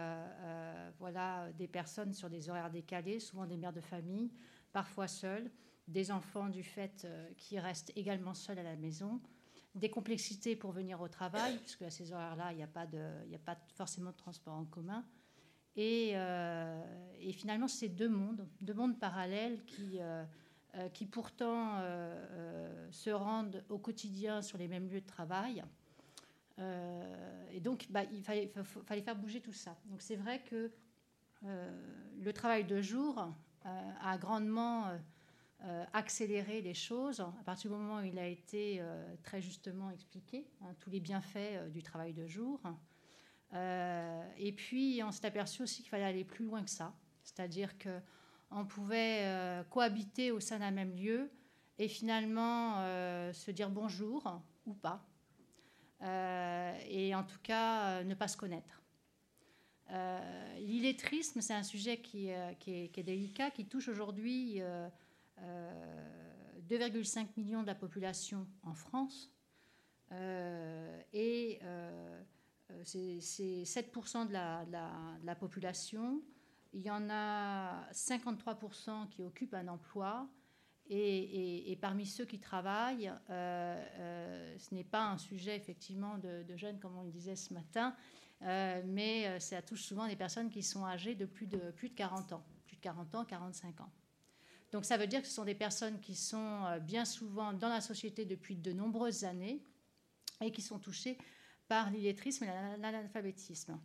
[0.99, 4.31] voilà, des personnes sur des horaires décalés, souvent des mères de famille,
[4.73, 5.51] parfois seules,
[5.89, 9.21] des enfants du fait euh, qui restent également seuls à la maison,
[9.75, 13.57] des complexités pour venir au travail, puisque à ces horaires-là, il n'y a, a pas
[13.75, 15.05] forcément de transport en commun.
[15.77, 16.83] Et, euh,
[17.21, 20.25] et finalement, c'est deux mondes, deux mondes parallèles qui, euh,
[20.93, 21.81] qui pourtant
[22.91, 25.63] se rendent au quotidien sur les mêmes lieux de travail.
[26.59, 28.53] et donc, bah, il fallait,
[29.03, 29.77] faire bouger tout ça.
[29.87, 30.71] Donc, c'est vrai que
[31.43, 33.27] le travail de jour
[33.65, 34.93] a grandement
[35.65, 39.91] euh, accélérer les choses à partir du moment où il a été euh, très justement
[39.91, 42.61] expliqué, hein, tous les bienfaits euh, du travail de jour.
[43.53, 48.67] Et puis, on s'est aperçu aussi qu'il fallait aller plus loin que ça, c'est-à-dire qu'on
[48.67, 51.31] pouvait cohabiter au sein d'un même lieu
[51.79, 52.77] et finalement
[53.33, 55.07] se dire bonjour ou pas,
[56.03, 58.83] et en tout cas ne pas se connaître.
[60.59, 64.61] L'illettrisme, c'est un sujet qui, est, qui, est, délicat, qui touche aujourd'hui
[65.41, 69.31] 2,5 euh, millions de la population en France.
[70.13, 72.23] Euh, et euh,
[72.85, 76.23] c'est 7% de la, population.
[76.73, 80.29] Il y en a 53% qui occupent un emploi.
[80.89, 87.03] Et, parmi ceux qui travaillent, ce n'est pas un sujet effectivement de, jeunes, comme on
[87.03, 87.95] le disait ce matin,
[88.41, 92.33] mais ça touche souvent des personnes qui sont âgées de plus de, plus de 40
[92.33, 93.91] ans, plus de 40 ans, 45 ans.
[94.73, 97.81] Donc ça veut dire que ce sont des personnes qui sont bien souvent dans la
[97.81, 99.63] société depuis de nombreuses années
[100.41, 101.19] et qui sont touchées
[101.69, 103.79] par l'illettrisme et l'analphabétisme.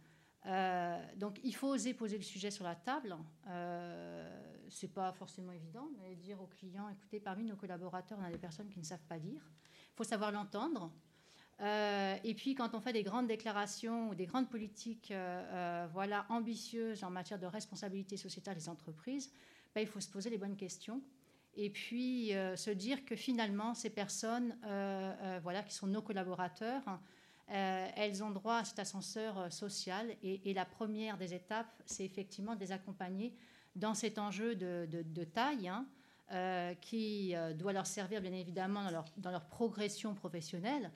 [0.48, 3.15] Euh, donc il faut oser poser le sujet sur la table.
[3.48, 8.32] Euh, c'est pas forcément évident, mais dire aux clients, écoutez, parmi nos collaborateurs, on a
[8.32, 9.41] des personnes qui ne savent pas lire.
[9.94, 10.91] Il faut savoir l'entendre.
[11.60, 16.26] Euh, et puis quand on fait des grandes déclarations ou des grandes politiques euh, voilà,
[16.30, 19.32] ambitieuses en matière de responsabilité sociétale des entreprises,
[19.76, 21.02] ben, il faut se poser les bonnes questions.
[21.54, 24.58] Et puis se dire que finalement, ces personnes
[25.44, 26.82] voilà, qui sont nos collaborateurs,
[27.52, 30.16] euh, elles ont droit à cet ascenseur euh, social.
[30.24, 33.36] Et, la première des étapes, c'est effectivement de les accompagner
[33.76, 35.86] dans cet enjeu de, taille, hein,
[36.32, 38.84] euh, qui doit leur servir bien évidemment
[39.18, 40.92] dans leur, progression professionnelle,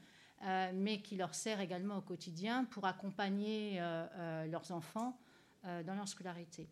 [0.73, 3.79] mais qui leur sert également au quotidien pour accompagner
[4.49, 5.17] leurs enfants
[5.63, 6.67] dans leur scolarité.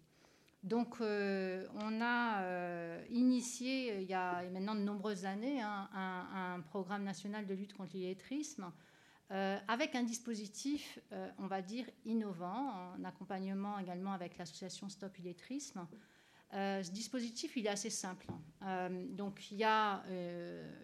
[0.62, 7.04] Donc, on a initié, il y a maintenant de nombreuses années, hein, un, un, programme
[7.06, 8.72] national de lutte contre l'illettrisme
[9.32, 15.18] euh, avec un dispositif, euh, on va dire, innovant, en accompagnement également avec l'association Stop
[15.20, 15.88] Illettrisme.
[16.54, 18.28] Euh, ce dispositif, il est assez simple.
[19.10, 20.04] donc, il y a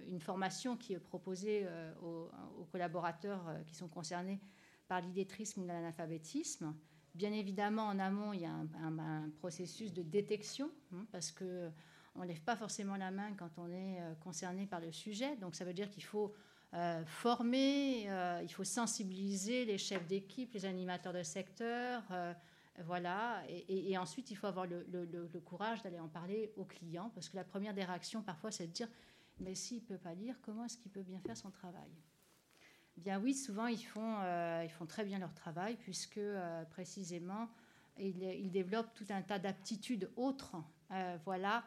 [0.07, 1.67] une formation qui est proposée
[2.01, 4.39] aux, collaborateurs qui sont concernés
[4.87, 6.75] par l'illettrisme ou l'analphabétisme.
[7.13, 11.69] Bien évidemment, en amont, il y a un, processus de détection, hein, parce que
[12.15, 15.35] on ne lève pas forcément la main quand on est concerné par le sujet.
[15.37, 16.33] Donc, ça veut dire qu'il faut
[16.75, 22.33] euh, former, euh, il faut sensibiliser les chefs d'équipe, les animateurs de secteur, euh,
[22.85, 23.41] voilà.
[23.67, 27.43] Et, ensuite, il faut avoir le, courage d'aller en parler aux clients, parce que la
[27.43, 28.87] première des réactions, parfois, c'est de dire,
[29.39, 31.89] mais s'il ne peut pas lire, comment est-ce qu'il peut bien faire son travail?
[32.97, 34.17] Bien oui, souvent, ils font,
[34.63, 36.21] ils font très bien leur travail, puisque
[36.69, 37.49] précisément,
[37.97, 40.55] ils, ils, développent tout un tas d'aptitudes autres,
[41.25, 41.65] voilà,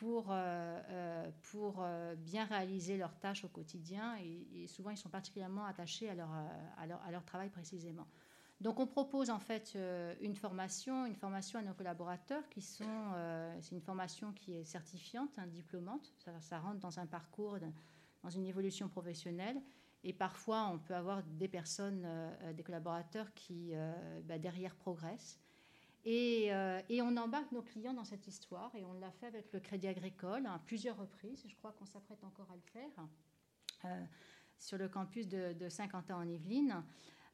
[0.00, 1.84] pour, euh, euh, pour
[2.16, 6.30] bien réaliser leurs tâches au quotidien et, souvent ils sont particulièrement attachés à leur,
[6.76, 8.06] à leur, travail précisément.
[8.60, 9.76] Donc on propose en fait
[10.20, 13.12] une formation, une formation à nos collaborateurs qui sont,
[13.60, 17.58] c'est une formation qui est certifiante, un diplômante, ça, rentre dans un parcours,
[18.22, 19.60] dans une évolution professionnelle.
[20.02, 22.06] Et parfois on peut avoir des personnes,
[22.54, 23.72] des collaborateurs qui
[24.24, 25.43] bah, derrière progressent
[26.06, 29.60] euh, et, on embarque nos clients dans cette histoire et on l'a fait avec le
[29.60, 31.44] Crédit Agricole à plusieurs reprises.
[31.46, 33.06] Je crois qu'on s'apprête encore à le faire
[33.86, 34.04] euh,
[34.58, 36.84] sur le campus de, Saint-Quentin en Yvelines.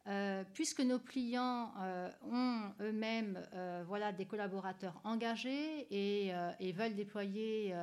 [0.07, 1.75] Euh, puisque nos clients
[2.23, 3.39] ont eux-mêmes
[3.87, 7.75] voilà, des collaborateurs engagés et veulent déployer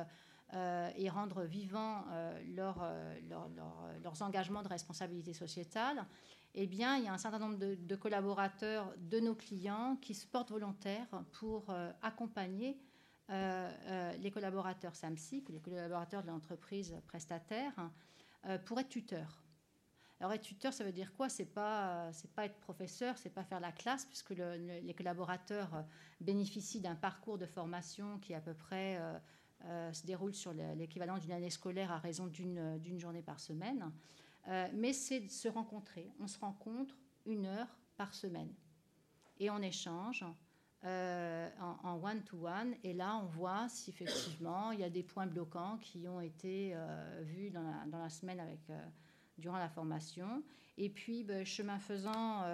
[0.52, 2.04] et rendre vivants
[2.54, 2.82] leur,
[4.02, 6.06] leurs engagements de responsabilité sociétale,
[6.54, 10.26] eh bien, il y a un certain nombre de, collaborateurs de nos clients qui se
[10.26, 12.80] portent volontaires pour euh, accompagner
[13.30, 17.74] euh, euh, les collaborateurs SAMSIC, les collaborateurs de l'entreprise prestataire,
[18.66, 19.42] pour être tuteurs.
[20.20, 21.28] Alors être tuteur, ça veut dire quoi?
[21.28, 25.84] C'est pas pas être professeur, c'est pas faire la classe, puisque les collaborateurs
[26.20, 28.98] bénéficient d'un parcours de formation qui à peu près
[29.92, 33.92] se déroule sur l'équivalent d'une année scolaire à raison d'une journée par semaine.
[34.48, 36.10] Euh, mais c'est de se rencontrer.
[36.20, 36.94] On se rencontre
[37.26, 38.52] une heure par semaine
[39.38, 40.24] et on échange
[40.84, 42.74] euh, en one-to-one.
[42.84, 46.72] et là, on voit si effectivement il y a des points bloquants qui ont été
[46.74, 48.60] euh, vus dans la, semaine avec,
[49.36, 50.42] durant la formation.
[50.78, 52.44] Et puis, ben, chemin faisant,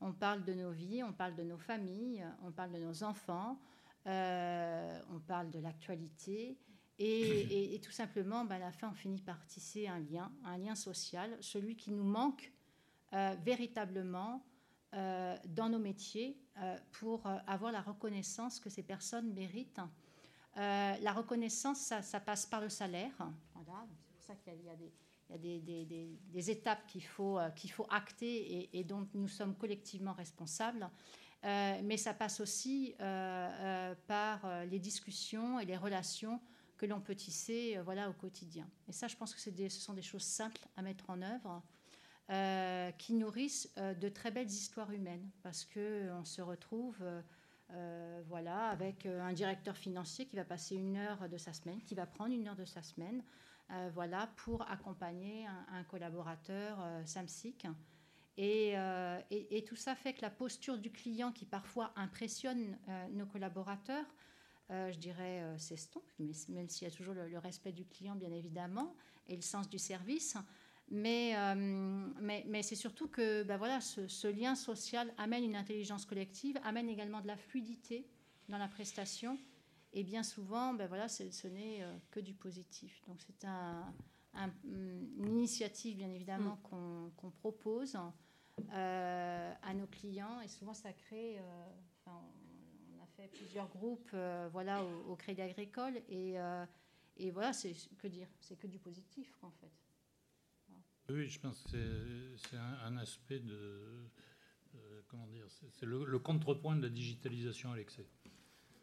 [0.00, 3.58] on parle de nos vies, on parle de nos familles, on parle de nos enfants,
[4.06, 6.58] on parle de l'actualité.
[6.98, 10.74] Et, tout simplement, ben, à la fin, on finit par tisser un lien, un lien
[10.74, 12.52] social, celui qui nous manque
[13.12, 14.44] euh, véritablement
[14.94, 19.80] euh, dans nos métiers euh, pour avoir la reconnaissance que ces personnes méritent.
[20.56, 23.12] la reconnaissance, ça, passe par le salaire.
[23.54, 24.92] Voilà, c'est pour ça qu'il y a, des,
[25.30, 25.84] il y a
[26.32, 30.88] des, étapes qu'il faut, qu'il faut acter et, et, dont nous sommes collectivement responsables.
[31.44, 36.40] Mais ça passe aussi par les discussions et les relations
[36.76, 38.68] que l'on peut tisser euh, voilà, au quotidien.
[38.88, 41.62] Et ça, je pense que ce sont des choses simples à mettre en œuvre.
[42.30, 47.04] Euh, qui nourrissent euh, de très belles histoires humaines parce qu'on se retrouve
[48.28, 52.06] voilà, avec un directeur financier qui va passer une heure de sa semaine, qui va
[52.06, 53.20] prendre une heure de sa semaine
[53.92, 57.66] voilà, pour accompagner un, collaborateur SAMSIC.
[58.36, 58.70] Et,
[59.30, 62.76] et, et, tout ça fait que la posture du client qui parfois impressionne
[63.12, 64.06] nos collaborateurs
[64.70, 66.10] euh, je dirais, euh, s'estompe,
[66.48, 68.94] même s'il y a toujours le, respect du client, bien évidemment,
[69.28, 70.36] et le sens du service.
[70.90, 71.34] Mais,
[72.20, 76.58] mais, mais c'est surtout que ben voilà, ce, ce, lien social amène une intelligence collective,
[76.62, 78.06] amène également de la fluidité
[78.50, 79.38] dans la prestation.
[79.94, 83.00] Et bien souvent, ben voilà, ce n'est que du positif.
[83.06, 83.94] Donc c'est un,
[84.64, 87.10] une initiative, bien évidemment, mm.
[87.16, 88.00] qu'on propose euh,
[88.70, 90.40] à nos clients.
[90.40, 91.38] Et souvent, ça crée.
[91.38, 91.66] Euh,
[92.06, 95.96] on a fait plusieurs groupes euh, voilà, au, Crédit Agricole.
[96.08, 96.36] Et,
[97.16, 99.72] et voilà, c'est que dire C'est que du positif, en fait.
[101.10, 104.08] Oui, je pense que c'est un, aspect de.
[105.08, 108.06] comment dire C'est le, contrepoint de la digitalisation à l'excès.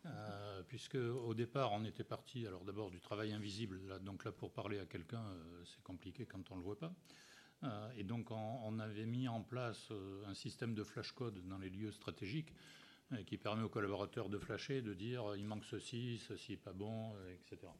[0.07, 4.31] Euh, puisque au départ on était parti alors d'abord du travail invisible là, donc là
[4.31, 6.91] pour parler à quelqu'un euh, c'est compliqué quand on le voit pas
[7.63, 9.91] euh, et donc on, avait mis en place
[10.27, 12.53] un système de flash code dans les lieux stratégiques
[13.25, 17.13] qui permet aux collaborateurs de flasher de dire il manque ceci ceci est pas bon
[17.33, 17.71] etc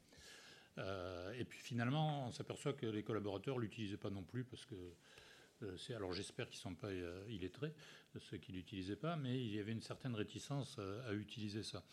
[1.39, 4.75] et puis finalement on s'aperçoit que les collaborateurs l'utilisaient pas non plus parce que
[5.95, 6.91] alors j'espère qu'ils sont pas
[7.29, 7.73] illettrés
[8.19, 11.83] ceux qui l'utilisaient pas, mais il y avait une certaine réticence à, utiliser ça.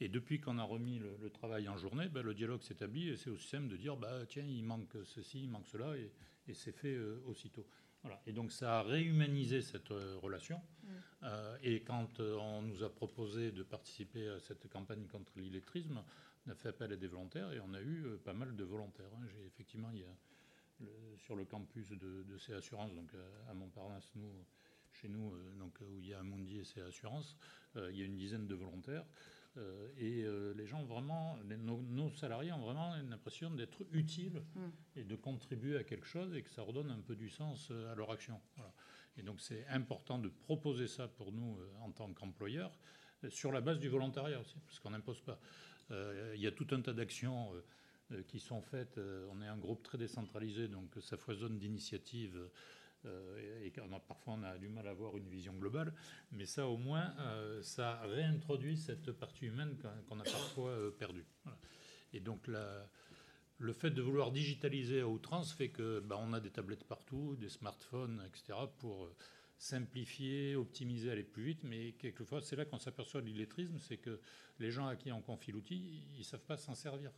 [0.00, 3.30] Et depuis qu'on a remis le, travail en journée, ben, le dialogue s'établit et c'est
[3.30, 5.94] aussi simple de dire bah, tiens, il manque ceci, il manque cela,
[6.48, 7.66] c'est fait euh, aussitôt.
[8.02, 8.20] Voilà.
[8.26, 10.60] Et donc ça a réhumanisé cette euh, relation.
[10.82, 10.88] Mm.
[11.22, 16.02] Euh, et quand on nous a proposé de participer à cette campagne contre l'illettrisme,
[16.46, 19.10] on a fait appel à des volontaires et on a eu pas mal de volontaires.
[19.14, 19.26] Hein.
[19.28, 20.14] J'ai effectivement, il y a
[21.16, 23.12] sur le campus de, de ces assurances, donc
[23.48, 24.44] à Montparnasse, nous
[24.92, 27.36] chez nous, donc, où il y a Amundi et ses assurances,
[27.76, 29.04] euh, il y a une dizaine de volontaires.
[29.58, 30.24] Euh, et
[30.56, 34.60] les gens vraiment, nos, salariés ont vraiment l'impression d'être utiles mm.
[34.96, 37.94] et de contribuer à quelque chose et que ça redonne un peu du sens à
[37.94, 38.40] leur action.
[39.16, 42.72] Et donc c'est important de proposer ça pour nous en tant qu'employeurs
[43.28, 45.38] sur la base du volontariat aussi, parce qu'on n'impose pas.
[45.90, 47.52] Il y a tout un tas d'actions
[48.26, 48.98] qui sont faites.
[49.30, 52.40] On est un groupe très décentralisé, donc ça foisonne d'initiatives
[53.06, 53.70] euh, et
[54.06, 55.92] parfois on a du mal à avoir une vision globale,
[56.30, 59.76] mais ça au moins, euh, ça réintroduit cette partie humaine
[60.08, 61.24] qu'on a parfois euh, perdue.
[62.12, 62.46] Et donc
[63.58, 67.36] le fait de vouloir digitaliser à outrance fait que bah, on a des tablettes partout,
[67.36, 68.58] des smartphones, etc.
[68.78, 69.08] pour
[69.56, 74.20] simplifier, optimiser, aller plus vite, mais quelquefois c'est là qu'on s'aperçoit de l'illettrisme, c'est que
[74.58, 77.12] les gens à qui on confie l'outil, ils ne savent pas s'en servir.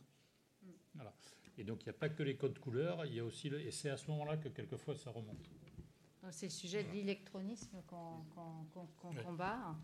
[0.93, 1.13] Voilà.
[1.57, 3.71] Et donc il n'y a pas que les codes couleurs, il y a aussi et
[3.71, 5.49] c'est à ce moment-là que quelquefois ça remonte.
[6.31, 8.25] C'est le sujet de l'électronisme qu'on
[9.23, 9.75] combat.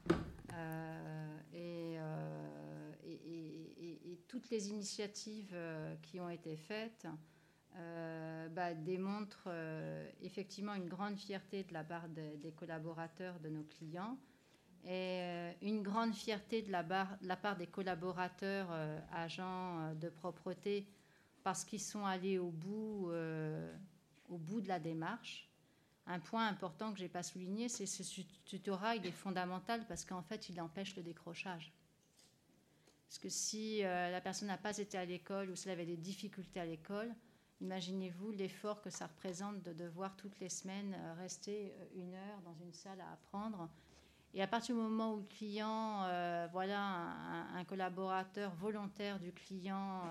[0.54, 7.06] Euh, euh, et, toutes les initiatives euh, qui ont été faites
[8.52, 9.50] bah, démontrent
[10.22, 14.18] effectivement une grande fierté de la part des collaborateurs de nos clients
[14.86, 18.72] et une grande fierté de la, de la part des collaborateurs
[19.14, 20.86] agents de propreté
[21.44, 23.10] parce qu'ils sont allés au bout,
[24.30, 25.51] au bout de la démarche
[26.12, 30.04] un point important que je n'ai pas souligné, c'est ce tutorat, il est fondamental parce
[30.04, 31.72] qu'en fait, il empêche le décrochage.
[33.08, 35.86] Parce que si euh, la personne n'a pas été à l'école ou si elle avait
[35.86, 37.14] des difficultés à l'école,
[37.62, 42.42] imaginez-vous l'effort que ça représente de devoir toutes les semaines euh, rester euh, une heure
[42.46, 43.70] dans une salle à apprendre.
[44.34, 46.08] Et à partir du moment où le client,
[46.54, 46.80] voilà,
[47.54, 50.04] un, collaborateur volontaire du client,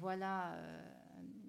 [0.00, 0.56] voilà,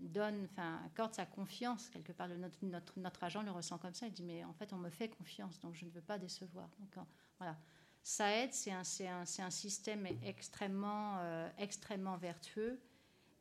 [0.01, 4.13] donne, enfin, accorde sa confiance, quelque part, notre, notre, agent le ressent comme ça, il
[4.13, 6.69] dit, mais en fait, on me fait confiance, donc je ne veux pas décevoir.
[6.79, 7.05] Donc,
[7.37, 7.57] voilà.
[8.03, 12.79] Ça aide, c'est un, un, un, système extrêmement, euh, extrêmement vertueux.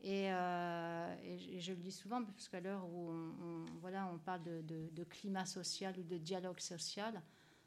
[0.05, 4.63] Euh, et, je le dis souvent, parce qu'à l'heure où on, voilà, on parle de,
[4.63, 7.21] de, climat social ou de dialogue social,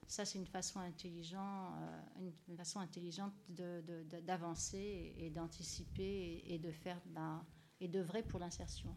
[0.08, 7.00] ça, c'est une façon intelligente, euh, une façon intelligente d'avancer et, d'anticiper et, de faire
[7.08, 7.44] ben,
[7.86, 8.90] et d'œuvrer pour l'insertion.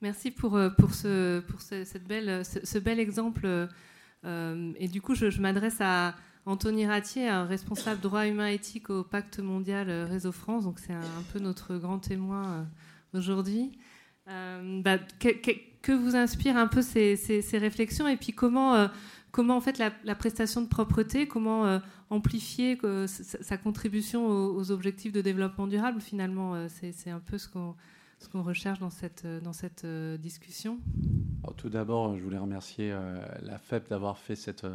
[0.00, 1.42] Merci pour, euh, pour, ce,
[1.84, 2.42] cette belle,
[2.82, 3.68] bel exemple.
[4.24, 6.14] Euh, et du coup, je, m'adresse à
[6.46, 10.64] Anthony Ratier, responsable droit humain éthique au Pacte mondial euh, Réseau France.
[10.64, 12.66] Donc, c'est un, peu notre grand témoin
[13.14, 13.72] aujourd'hui.
[14.26, 18.88] Bah, que, vous inspire un peu ces, ces, réflexions et puis comment,
[19.32, 25.66] comment en fait la, prestation de propreté, comment amplifier sa contribution aux, objectifs de développement
[25.66, 30.78] durable finalement C'est un peu ce qu'on recherche dans cette, euh, dans cette euh, discussion
[31.56, 34.66] Tout d'abord, je voulais remercier euh, la FEP d'avoir fait cette,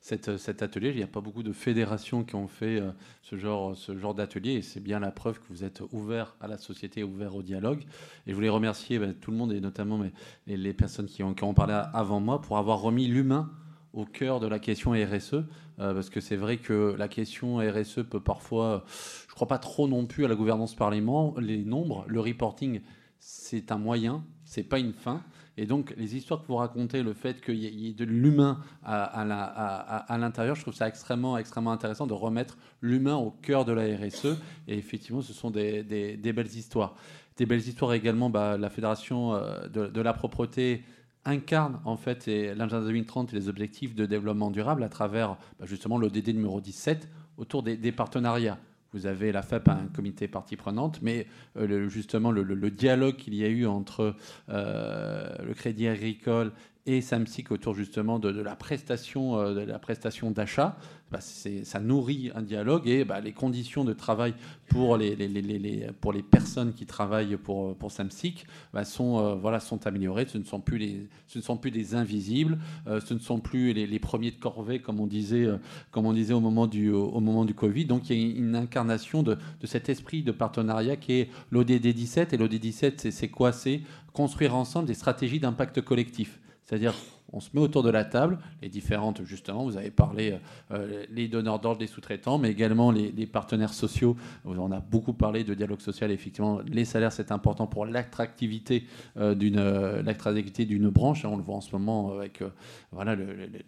[0.00, 0.90] cet atelier.
[0.90, 2.80] Il n'y a pas beaucoup de fédérations qui ont fait
[3.22, 6.46] ce genre, ce genre d'atelier et c'est bien la preuve que vous êtes ouvert à
[6.46, 7.82] la société, ouvert au dialogue.
[8.26, 10.00] Et je voulais remercier ben, tout le monde et notamment
[10.46, 13.50] les, personnes qui ont, qui ont parlé avant moi pour avoir remis l'humain
[13.92, 15.44] au cœur de la question RSE,
[15.76, 18.84] parce que c'est vrai que la question RSE peut parfois,
[19.26, 22.80] je ne crois pas trop non plus à la gouvernance par les, nombres, le reporting,
[23.18, 25.22] c'est un moyen, c'est pas une fin.
[25.56, 30.16] Et donc, les histoires que vous racontez, le fait qu'il y ait de l'humain à,
[30.18, 34.38] l'intérieur, je trouve ça extrêmement, extrêmement intéressant de remettre l'humain au cœur de la RSE.
[34.66, 36.94] Et effectivement, ce sont des, belles histoires.
[37.36, 40.82] Des belles histoires également, bah, la Fédération euh, de, la propreté
[41.24, 45.98] incarne en fait l'agenda 2030 et les objectifs de développement durable à travers bah, justement
[45.98, 47.08] l'ODD numéro 17
[47.38, 48.58] autour des partenariats.
[48.92, 53.42] Vous avez la FEP, un comité partie prenante, mais euh, justement le, dialogue qu'il y
[53.42, 54.14] a eu entre
[54.50, 56.52] euh, le Crédit Agricole
[56.86, 60.76] et Samsic autour justement de, la prestation euh, de la prestation d'achat,
[61.12, 64.34] bah, ça nourrit un dialogue et bah, les conditions de travail
[64.68, 69.86] pour les, pour les personnes qui travaillent pour, pour Samsic bah, sont, euh, voilà, sont
[69.86, 70.26] améliorées.
[70.26, 73.38] Ce ne sont plus, les, ce ne sont plus des invisibles, euh, ce ne sont
[73.38, 75.46] plus les, premiers de corvée comme on disait,
[75.92, 77.84] comme on disait au, moment du, au moment du Covid.
[77.84, 81.86] Donc il y a une incarnation de, de cet esprit de partenariat qui est l'ODD
[81.86, 82.32] 17.
[82.32, 83.52] Et l'ODD 17, c'est quoi?
[83.52, 86.40] C'est construire ensemble des stratégies d'impact collectif.
[86.72, 86.94] C'est-à-dire,
[87.32, 90.38] on se met autour de la table, les différentes, justement, vous avez parlé,
[90.70, 94.16] euh, les donneurs d'ordre, les sous-traitants, mais également les, partenaires sociaux.
[94.44, 96.10] On a beaucoup parlé de dialogue social.
[96.10, 98.84] Effectivement, les salaires, c'est important pour l'attractivité
[99.16, 101.24] euh, d'une euh, branche.
[101.24, 102.42] On le voit en ce moment avec
[102.90, 103.24] voilà, le,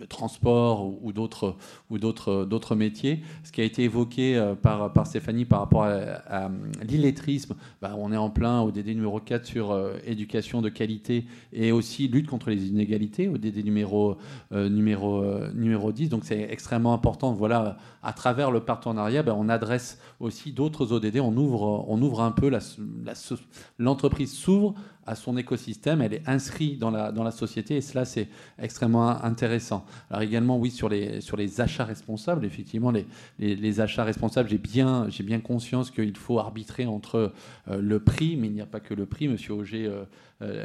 [0.08, 3.22] transport ou, d'autres métiers.
[3.44, 6.50] Ce qui a été évoqué par, Stéphanie par rapport à,
[6.82, 11.72] l'illettrisme, bah, on est en plein au DD numéro 4 sur éducation de qualité et
[11.72, 13.28] aussi lutte contre les inégalités,
[13.62, 14.16] numéro,
[14.52, 16.08] euh, numéro, euh, numéro 10.
[16.08, 17.32] Donc c'est extrêmement important.
[17.32, 21.20] Voilà, à travers le partenariat, ben, on adresse aussi d'autres ODD.
[21.20, 22.50] On ouvre, on ouvre un peu,
[23.78, 24.74] l'entreprise s'ouvre
[25.06, 28.28] à son écosystème, elle est inscrite dans la, dans la société et cela c'est
[28.58, 29.84] extrêmement intéressant.
[30.10, 33.06] Alors également oui sur les, sur les achats responsables, effectivement les,
[33.38, 37.32] les, achats responsables, j'ai bien, bien conscience qu'il faut arbitrer entre
[37.68, 40.04] euh, le prix, mais il n'y a pas que le prix, Monsieur Auger euh, euh,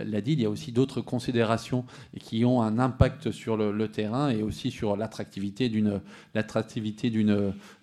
[0.06, 1.86] l'a dit, il y a aussi d'autres considérations
[2.20, 6.02] qui ont un impact sur le, le terrain et aussi sur l'attractivité d'une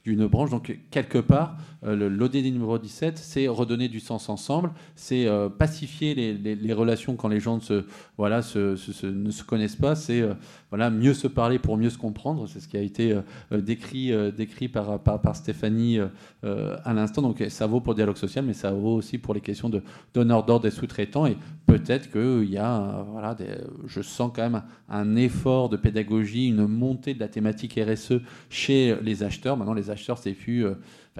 [0.06, 0.50] d'une branche.
[0.50, 6.14] Donc, quelque part, euh, l'ODD numéro 17, c'est redonner du sens ensemble, c'est euh, pacifier
[6.14, 7.84] les, relations quand les gens se,
[8.16, 10.34] voilà, ne se connaissent pas, c'est euh,
[10.70, 12.46] voilà, mieux se parler pour mieux se comprendre.
[12.46, 13.18] C'est ce qui a été
[13.50, 15.98] décrit, décrit par, par, Stéphanie
[16.42, 17.22] à l'instant.
[17.22, 19.82] Donc, ça vaut pour le dialogue social, mais ça vaut aussi pour les questions de
[20.14, 21.26] donneur d'ordre des sous-traitants.
[21.26, 21.36] Et
[21.66, 23.36] peut-être qu'il y a, voilà,
[23.86, 28.96] je sens quand même un effort de pédagogie, une montée de la thématique RSE chez
[29.02, 29.56] les acheteurs.
[29.56, 30.74] Maintenant, les acheteurs acheteurs CFU, euh,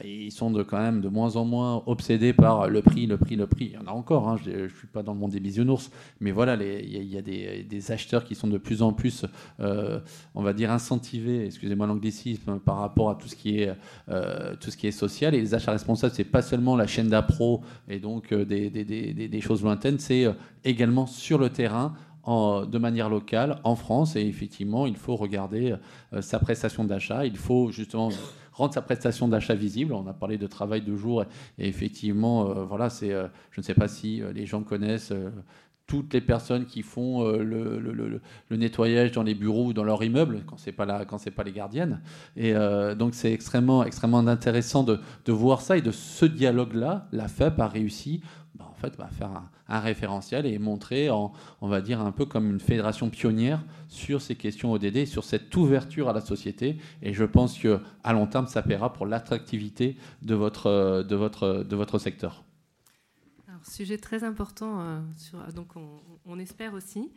[0.05, 3.37] ils sont de, quand même de moins en moins obsédés par le prix, le prix,
[3.37, 3.67] le prix.
[3.67, 5.91] Il y en a encore, hein, je ne suis pas dans le monde des bisounours,
[6.21, 9.25] mais voilà, il y, a, des, acheteurs qui sont de plus en plus,
[9.61, 10.01] euh,
[10.35, 13.75] on va dire, incentivés, excusez-moi l'anglicisme, par rapport à tout ce qui est,
[14.09, 15.35] euh, tout ce qui est social.
[15.35, 19.63] Et les achats responsables, c'est pas seulement la chaîne d'appro et donc des, des choses
[19.63, 20.27] lointaines, c'est
[20.65, 21.95] également sur le terrain
[22.27, 24.17] de manière locale en France.
[24.17, 25.77] Et effectivement, il faut regarder
[26.13, 27.25] euh, sa prestation d'achat.
[27.25, 28.11] Il faut justement
[28.57, 29.93] rendre sa prestation d'achat visible.
[29.93, 31.25] On a parlé de travail de jour.
[31.59, 35.13] Et effectivement, euh, voilà, c'est, euh, je ne sais pas si les gens connaissent
[35.87, 40.57] toutes les personnes qui font le, nettoyage dans les bureaux ou dans leur immeuble, quand
[40.75, 42.01] pas là, quand c'est pas les gardiennes.
[42.37, 42.55] Et
[42.99, 44.99] donc c'est extrêmement, extrêmement intéressant de,
[45.29, 48.21] voir ça et de ce dialogue-là, la FEP a réussi
[48.57, 52.25] bah, en fait, va faire un, référentiel et montrer, en, on va dire, un peu
[52.25, 56.79] comme une fédération pionnière sur ces questions ODD, sur cette ouverture à la société.
[57.03, 61.77] Et je pense qu'à long terme, ça paiera pour l'attractivité de votre, de, votre, de
[61.77, 62.45] votre secteur.
[63.49, 65.01] Alors, sujet très important, euh,
[65.55, 65.73] donc
[66.25, 67.11] on, espère aussi.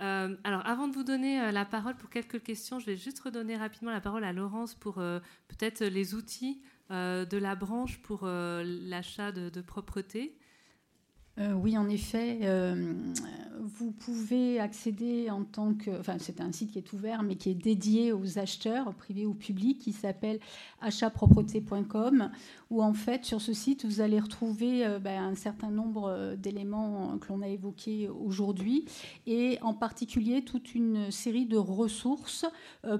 [0.00, 3.20] Euh, alors, avant de vous donner euh, la parole pour quelques questions, je vais juste
[3.20, 9.32] redonner rapidement la parole à Laurence pour peut-être les outils de la branche pour l'achat
[9.32, 10.36] de, propreté.
[11.40, 12.92] Euh, oui, en effet, euh,
[13.60, 15.90] vous pouvez accéder en tant que...
[15.98, 19.32] Enfin, c'est un site qui est ouvert, mais qui est dédié aux acheteurs, privés ou
[19.32, 20.38] publics, qui s'appelle
[20.82, 22.30] achatpropreté.com,
[22.70, 27.16] où en fait, sur ce site, vous allez retrouver euh, ben, un certain nombre d'éléments
[27.18, 28.84] que l'on a évoqués aujourd'hui,
[29.26, 32.44] et en particulier toute une série de ressources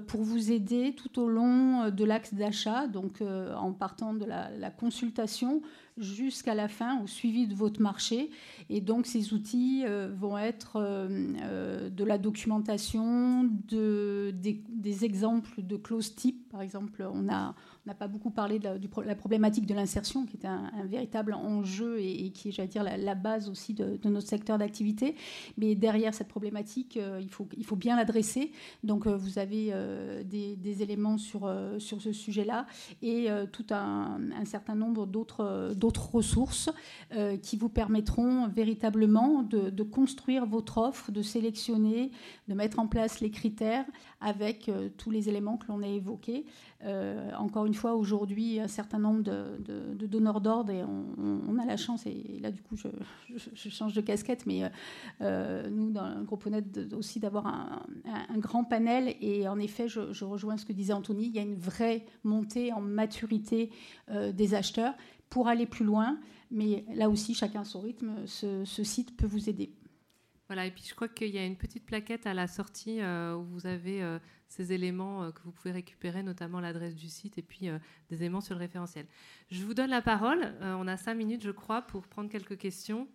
[0.07, 5.61] pour vous aider tout au long de l'axe d'achat, donc en partant de la consultation
[6.01, 8.29] jusqu'à la fin, au suivi de votre marché.
[8.69, 11.07] Et donc, ces outils euh, vont être euh,
[11.41, 16.49] euh, de la documentation, de, des, exemples de clauses type.
[16.49, 17.55] Par exemple, on a
[17.85, 18.69] on n'a pas beaucoup parlé de
[19.05, 23.15] la, problématique de l'insertion, qui est un, véritable enjeu et, qui est, j'allais dire, la,
[23.15, 25.15] base aussi de, notre secteur d'activité.
[25.57, 27.29] Mais derrière cette problématique, euh, il,
[27.65, 28.51] faut, bien l'adresser.
[28.83, 32.67] Donc, euh, vous avez euh, des, éléments sur, ce sujet-là
[33.01, 36.69] et tout un, certain nombre d'autres ressources
[37.41, 42.11] qui vous permettront véritablement de, construire votre offre, de sélectionner,
[42.47, 43.85] de mettre en place les critères
[44.21, 46.45] avec tous les éléments que l'on a évoqués.
[47.37, 52.05] encore une fois, aujourd'hui, un certain nombre de, donneurs d'ordre et on, a la chance,
[52.05, 54.61] et là du coup je, change de casquette, mais
[55.19, 60.57] nous dans le groupe Honnête aussi d'avoir un, grand panel et en effet, je, rejoins
[60.57, 63.69] ce que disait Anthony, il y a une vraie montée en maturité
[64.09, 64.93] euh, des acheteurs
[65.29, 66.19] pour aller plus loin,
[66.49, 69.71] mais là aussi, chacun son rythme, ce, site peut vous aider.
[70.51, 73.37] Voilà, et puis je crois qu'il y a une petite plaquette à la sortie euh,
[73.37, 77.41] où vous avez euh, ces éléments que vous pouvez récupérer, notamment l'adresse du site et
[77.41, 77.69] puis
[78.09, 79.05] des éléments sur le référentiel.
[79.49, 80.53] Je vous donne la parole.
[80.59, 83.07] on a cinq minutes, je crois, pour prendre quelques questions.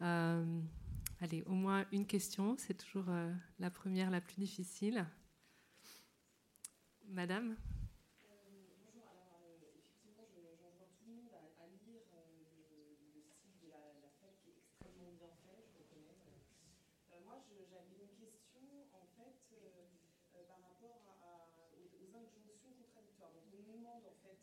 [0.00, 2.54] allez, au moins une question.
[2.56, 3.04] C'est toujours
[3.58, 5.04] la première, la plus difficile.
[7.06, 7.54] Madame
[8.24, 10.24] Bonjour, alors effectivement,
[10.56, 15.36] j'envoie tout le monde à lire le site de la fête qui est extrêmement bien
[15.44, 16.16] fait, je reconnais.
[17.24, 19.40] Moi, j'avais une question en fait
[20.48, 21.00] par rapport
[21.72, 23.32] aux injonctions contradictoires.
[23.32, 24.42] Donc, on nous demande en fait,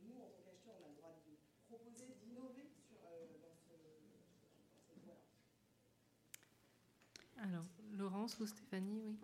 [0.02, 1.36] nous, en tant qu'acheteurs, on a le droit de
[1.68, 2.72] proposer d'innover
[3.02, 3.74] dans, ce,
[5.04, 5.20] voie-là?
[7.38, 9.20] Alors, Laurence ou Stéphanie, oui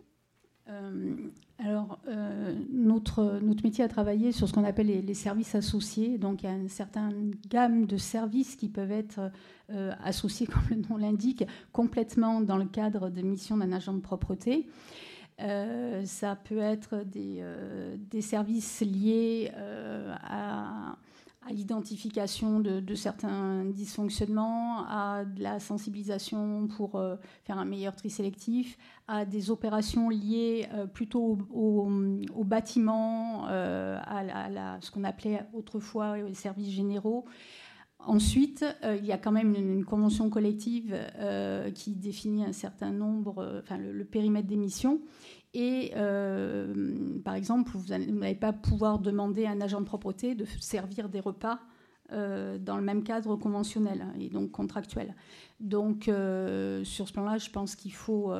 [0.68, 1.14] euh,
[1.58, 6.18] alors, euh, notre, métier a travaillé sur ce qu'on appelle les, services associés.
[6.18, 9.30] Donc, il y a une certaine gamme de services qui peuvent être
[9.70, 14.00] euh, associés, comme le nom l'indique, complètement dans le cadre de missions d'un agent de
[14.00, 14.68] propreté.
[16.04, 19.50] ça peut être des services liés
[20.22, 20.96] à
[21.46, 28.10] à l'identification de, certains dysfonctionnements, à de la sensibilisation pour euh, faire un meilleur tri
[28.10, 28.76] sélectif,
[29.08, 36.34] à des opérations liées euh, plutôt au, bâtiment, euh, à, ce qu'on appelait autrefois les
[36.34, 37.24] services généraux.
[38.00, 40.96] Ensuite, il y a quand même une, convention collective
[41.74, 45.02] qui définit un certain nombre, enfin le périmètre des missions.
[45.52, 50.44] Et euh, par exemple, vous n'allez pas pouvoir demander à un agent de propreté de
[50.60, 51.58] servir des repas
[52.12, 55.14] euh, dans le même cadre conventionnel et donc contractuel.
[55.60, 58.32] Donc euh, sur ce plan-là, je pense qu'il faut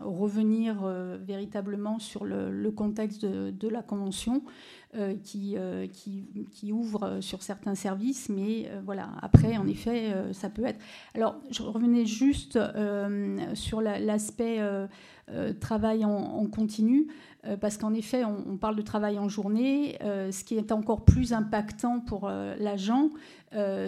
[0.00, 0.84] revenir
[1.20, 4.42] véritablement sur le, contexte de, la convention
[5.22, 5.56] qui,
[6.72, 10.80] ouvre sur certains services, mais voilà, après, en effet, ça peut être...
[11.14, 12.58] Alors, je revenais juste
[13.54, 14.60] sur l'aspect...
[15.32, 17.08] Euh, travail en, continu,
[17.44, 19.98] euh, parce qu'en effet, on, parle de travail en journée.
[20.02, 23.10] Euh, ce qui est encore plus impactant pour l'agent,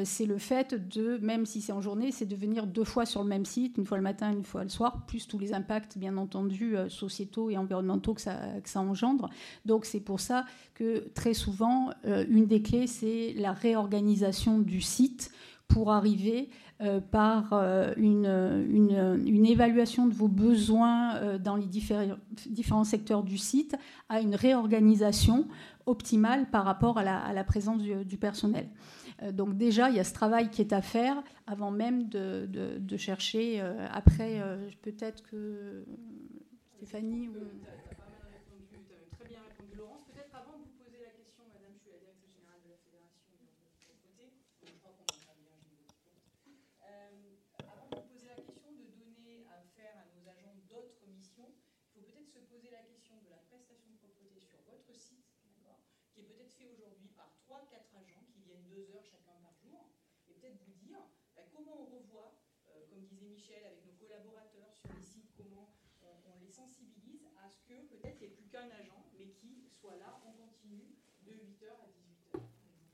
[0.04, 3.22] c'est le fait de, même si c'est en journée, c'est de venir deux fois sur
[3.22, 5.98] le même site, une fois le matin, une fois le soir, plus tous les impacts,
[5.98, 8.40] bien entendu, sociétaux et environnementaux que ça,
[8.76, 9.28] engendre.
[9.64, 10.44] Donc c'est pour ça
[10.74, 15.30] que très souvent, une des clés, c'est la réorganisation du site
[15.68, 16.48] pour arriver
[16.80, 23.36] euh, par euh, une, une, évaluation de vos besoins euh, dans les différents, secteurs du
[23.36, 23.76] site
[24.08, 25.48] à une réorganisation
[25.86, 28.68] optimale par rapport à la présence du, personnel.
[29.32, 33.60] Donc déjà, il y a ce travail qui est à faire avant même de, chercher.
[33.92, 34.40] après,
[34.82, 35.84] peut-être que
[36.76, 37.28] Stéphanie...
[37.28, 37.32] Ou...
[63.56, 68.28] avec nos collaborateurs sur les sites, comment on, les sensibilise à ce que peut-être il
[68.28, 72.40] n'y ait plus qu'un agent, mais qui soit là en continu de 8h à 18h.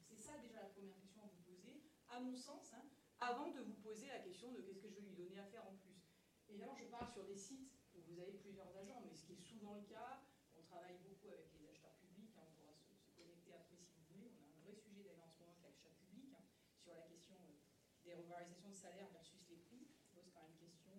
[0.04, 2.84] C'est ça déjà la première question à vous poser, à mon sens, hein,
[3.18, 5.64] avant de vous poser la question de qu'est-ce que je vais lui donner à faire
[5.66, 6.04] en plus.
[6.48, 9.40] Évidemment, je parle sur des sites où vous avez plusieurs agents, mais ce qui est
[9.40, 10.20] souvent le cas,
[10.54, 12.84] on travaille beaucoup avec les acheteurs publics, hein, on pourra se,
[13.16, 14.28] connecter après si vous voulez.
[14.36, 16.44] On a un vrai sujet d'ailleurs en ce moment avec l'achat public hein,
[16.76, 17.56] sur la question euh,
[18.04, 19.88] des revalorisations de salaire versus les prix.
[19.96, 20.92] Ça pose quand même question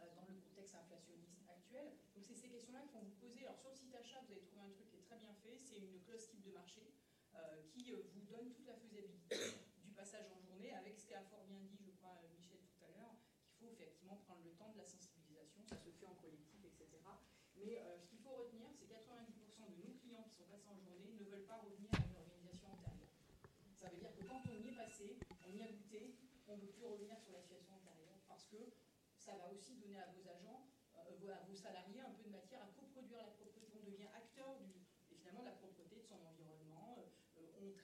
[0.00, 1.43] euh, dans le contexte inflationniste
[2.34, 3.46] c'est ces questions-là qu'il faut vous poser.
[3.46, 5.54] Alors sur le site achat, vous avez trouvé un truc qui est très bien fait,
[5.62, 6.90] c'est une clause type de marché
[7.34, 9.38] euh, qui euh, vous donne toute la faisabilité
[9.78, 12.90] du passage en journée avec ce qu'a fort bien dit, je crois, Michel tout à
[12.90, 13.14] l'heure,
[13.46, 16.98] qu'il faut effectivement prendre le temps de la sensibilisation, ça se fait en collectif, etc.
[17.54, 20.80] Mais euh, ce qu'il faut retenir, c'est 90% de nos clients qui sont passés en
[20.82, 23.14] journée ne veulent pas revenir à une organisation antérieure.
[23.78, 26.18] Ça veut dire que quand on y est passé, on y a goûté,
[26.48, 28.58] on ne veut plus revenir sur la situation antérieure parce que
[29.18, 32.68] ça va aussi donner à vos agents, à vos salariés un peu de matière à
[32.78, 33.72] coproduire la propreté.
[33.80, 36.44] On devient acteur du, et finalement de la propreté de son environnement.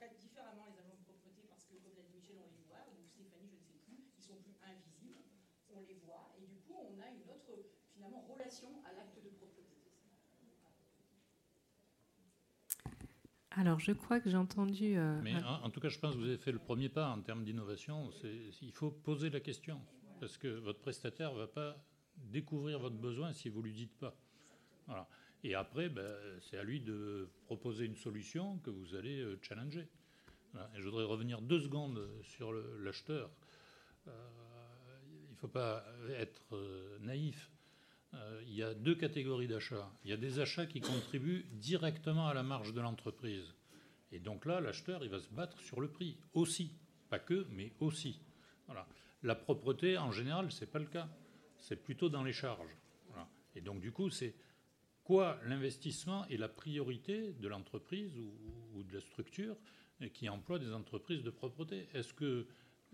[0.01, 2.49] Euh, on traite différemment les agents de propreté parce que, comme l'a dit Michel, on
[2.49, 5.25] les voit, ou Stéphanie, je ne sais plus, ils sont plus invisibles.
[5.75, 7.53] On les voit et du coup, on a une autre
[7.95, 9.77] finalement relation à l'acte de propreté.
[13.53, 14.97] Alors, je crois que j'ai entendu.
[14.97, 17.11] Euh, Mais en, en, tout cas, je pense que vous avez fait le premier pas
[17.11, 18.11] en termes d'innovation.
[18.63, 19.81] Il faut poser la question.
[20.21, 21.77] Parce que votre prestataire ne va pas
[22.17, 24.15] découvrir votre besoin si vous ne lui dites pas.
[24.87, 25.09] Voilà.
[25.43, 29.89] Et après, ben, c'est à lui de proposer une solution que vous allez euh, challenger.
[30.75, 33.31] Je voudrais revenir deux secondes sur l'acheteur.
[34.09, 34.11] Euh,
[35.29, 35.85] il ne faut pas
[36.17, 37.51] être euh, naïf.
[38.49, 39.89] Il y a deux catégories d'achats.
[40.05, 43.55] Il y a des achats qui contribuent directement à la marge de l'entreprise.
[44.11, 46.73] Et donc là, l'acheteur, il va se battre sur le prix aussi.
[47.09, 48.21] Pas que, mais aussi.
[49.23, 51.09] La propreté, en général, ce n'est pas le cas.
[51.59, 52.77] C'est plutôt dans les charges.
[53.55, 54.35] Et donc, du coup, c'est
[55.05, 59.57] quoi l'investissement et la priorité de l'entreprise ou, de la structure
[60.15, 61.89] qui emploie des entreprises de propreté?
[61.93, 62.47] Est-ce que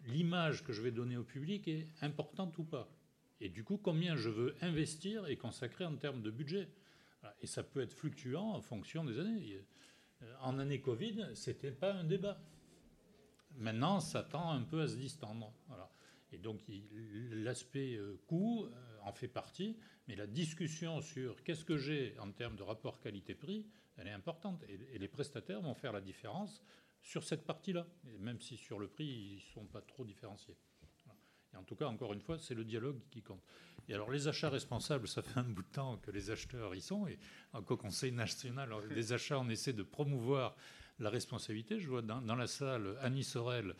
[0.06, 2.88] l'image que je vais donner au public est importante ou pas?
[3.40, 6.68] Et du coup, combien je veux investir et consacrer en termes de budget?
[7.40, 9.64] Et ça peut être fluctuant en fonction des années.
[10.40, 12.40] En année Covid, ce n'était pas un débat.
[13.58, 15.52] Maintenant, ça tend un peu à se distendre.
[16.32, 16.60] Et donc
[17.30, 18.68] l'aspect coût
[19.02, 19.76] en fait partie,
[20.08, 24.62] mais la discussion sur qu'est-ce que j'ai en termes de rapport qualité-prix, elle est importante.
[24.68, 26.62] Et, les prestataires vont faire la différence
[27.02, 27.86] sur cette partie-là,
[28.20, 30.56] même si sur le prix, ils ne sont pas trop différenciés.
[31.52, 33.42] Et en tout cas, encore une fois, c'est le dialogue qui compte.
[33.88, 36.80] Et alors, les achats responsables, ça fait un bout de temps que les acheteurs y
[36.80, 37.06] sont.
[37.06, 37.18] Et
[37.52, 40.56] encore Conseil national des achats, on essaie de promouvoir
[40.98, 41.78] la responsabilité.
[41.78, 43.74] Je vois dans, dans la salle Annie Sorel,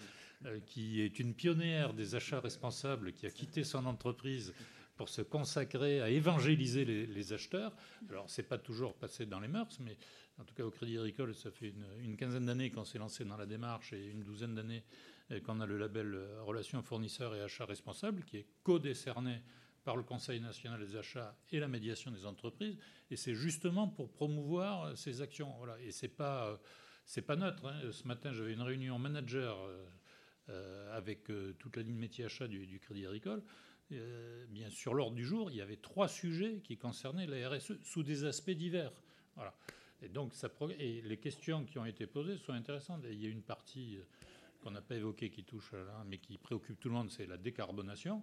[0.44, 4.54] euh, qui est une pionnière des achats responsables, qui a quitté son entreprise
[4.96, 7.74] pour se consacrer à évangéliser les, acheteurs.
[8.08, 9.96] Alors, ce n'est pas toujours passé dans les mœurs, mais
[10.38, 11.72] en tout cas au Crédit Agricole, ça fait
[12.02, 14.84] une, quinzaine d'années qu'on s'est lancé dans la démarche et une douzaine d'années
[15.44, 19.42] qu'on a le label Relations fournisseurs et achats responsables, qui est co-décerné
[19.84, 22.76] par le Conseil national des achats et la médiation des entreprises.
[23.10, 25.52] Et c'est justement pour promouvoir ces actions.
[25.58, 25.80] Voilà.
[25.80, 26.58] Et ce n'est pas,
[27.04, 27.66] c'est pas neutre.
[27.66, 27.92] Hein.
[27.92, 29.56] Ce matin, j'avais une réunion manager
[30.48, 33.42] euh, avec euh, toute la ligne métier achat du Crédit Agricole.
[33.92, 37.74] Euh, bien sur l'ordre du jour, il y avait trois sujets qui concernaient la RSE
[37.82, 38.92] sous des aspects divers.
[39.36, 39.54] Voilà.
[40.02, 40.32] Et donc,
[40.78, 43.02] les questions qui ont été posées sont intéressantes.
[43.10, 43.98] Il y a une partie
[44.60, 45.72] qu'on n'a pas évoquée qui touche
[46.06, 48.22] mais qui préoccupe tout le monde, c'est la décarbonation.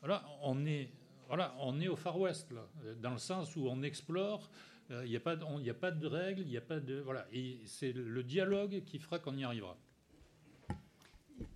[0.00, 0.90] Voilà, on est,
[1.28, 4.50] voilà, on est au Far West, là, dans le sens où on explore.
[4.90, 7.00] Il euh, n'y a, a, pas de règles, il n'y a pas de.
[7.00, 7.26] Voilà.
[7.32, 9.78] Et c'est le dialogue qui fera qu'on y arrivera.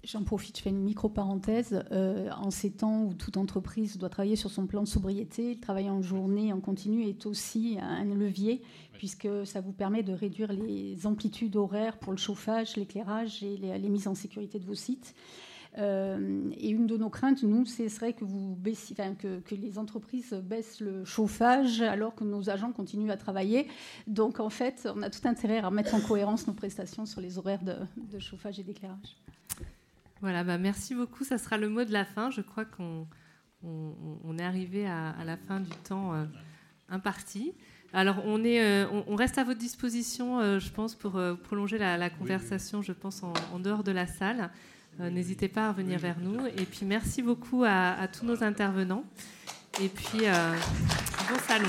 [0.04, 1.84] J'en profite, je fais une micro-parenthèse.
[1.92, 5.60] Euh, en ces temps où toute entreprise doit travailler sur son plan de sobriété, le
[5.60, 8.88] travail en journée, en continu est aussi un levier, oui.
[8.94, 13.78] puisque ça vous permet de réduire les amplitudes horaires pour le chauffage, l'éclairage et les,
[13.78, 15.14] les, mises en sécurité de vos sites.
[15.76, 19.54] Euh, et une de nos craintes, nous, ce serait que, vous baissiez, enfin, que, que,
[19.54, 23.68] les entreprises baissent le chauffage alors que nos agents continuent à travailler.
[24.06, 27.38] Donc, en fait, on a tout intérêt à mettre en cohérence nos prestations sur les
[27.38, 29.16] horaires de, de chauffage et d'éclairage.
[30.20, 31.24] Voilà, bah merci beaucoup.
[31.24, 32.30] Ça sera le mot de la fin.
[32.30, 33.06] Je crois qu'on
[33.62, 33.94] on,
[34.24, 36.24] on est arrivé à, à, la fin du temps euh,
[36.88, 37.52] imparti.
[37.92, 41.78] Alors, on, est, euh, on, on, reste à votre disposition, euh, je pense, pour prolonger
[41.78, 44.50] la, la conversation, oui, je pense, en, en, dehors de la salle.
[44.98, 46.44] N'hésitez pas à revenir oui, vers nous.
[46.46, 49.04] Et puis, merci beaucoup à, à tous nos intervenants.
[49.80, 51.68] Et puis, bon salon.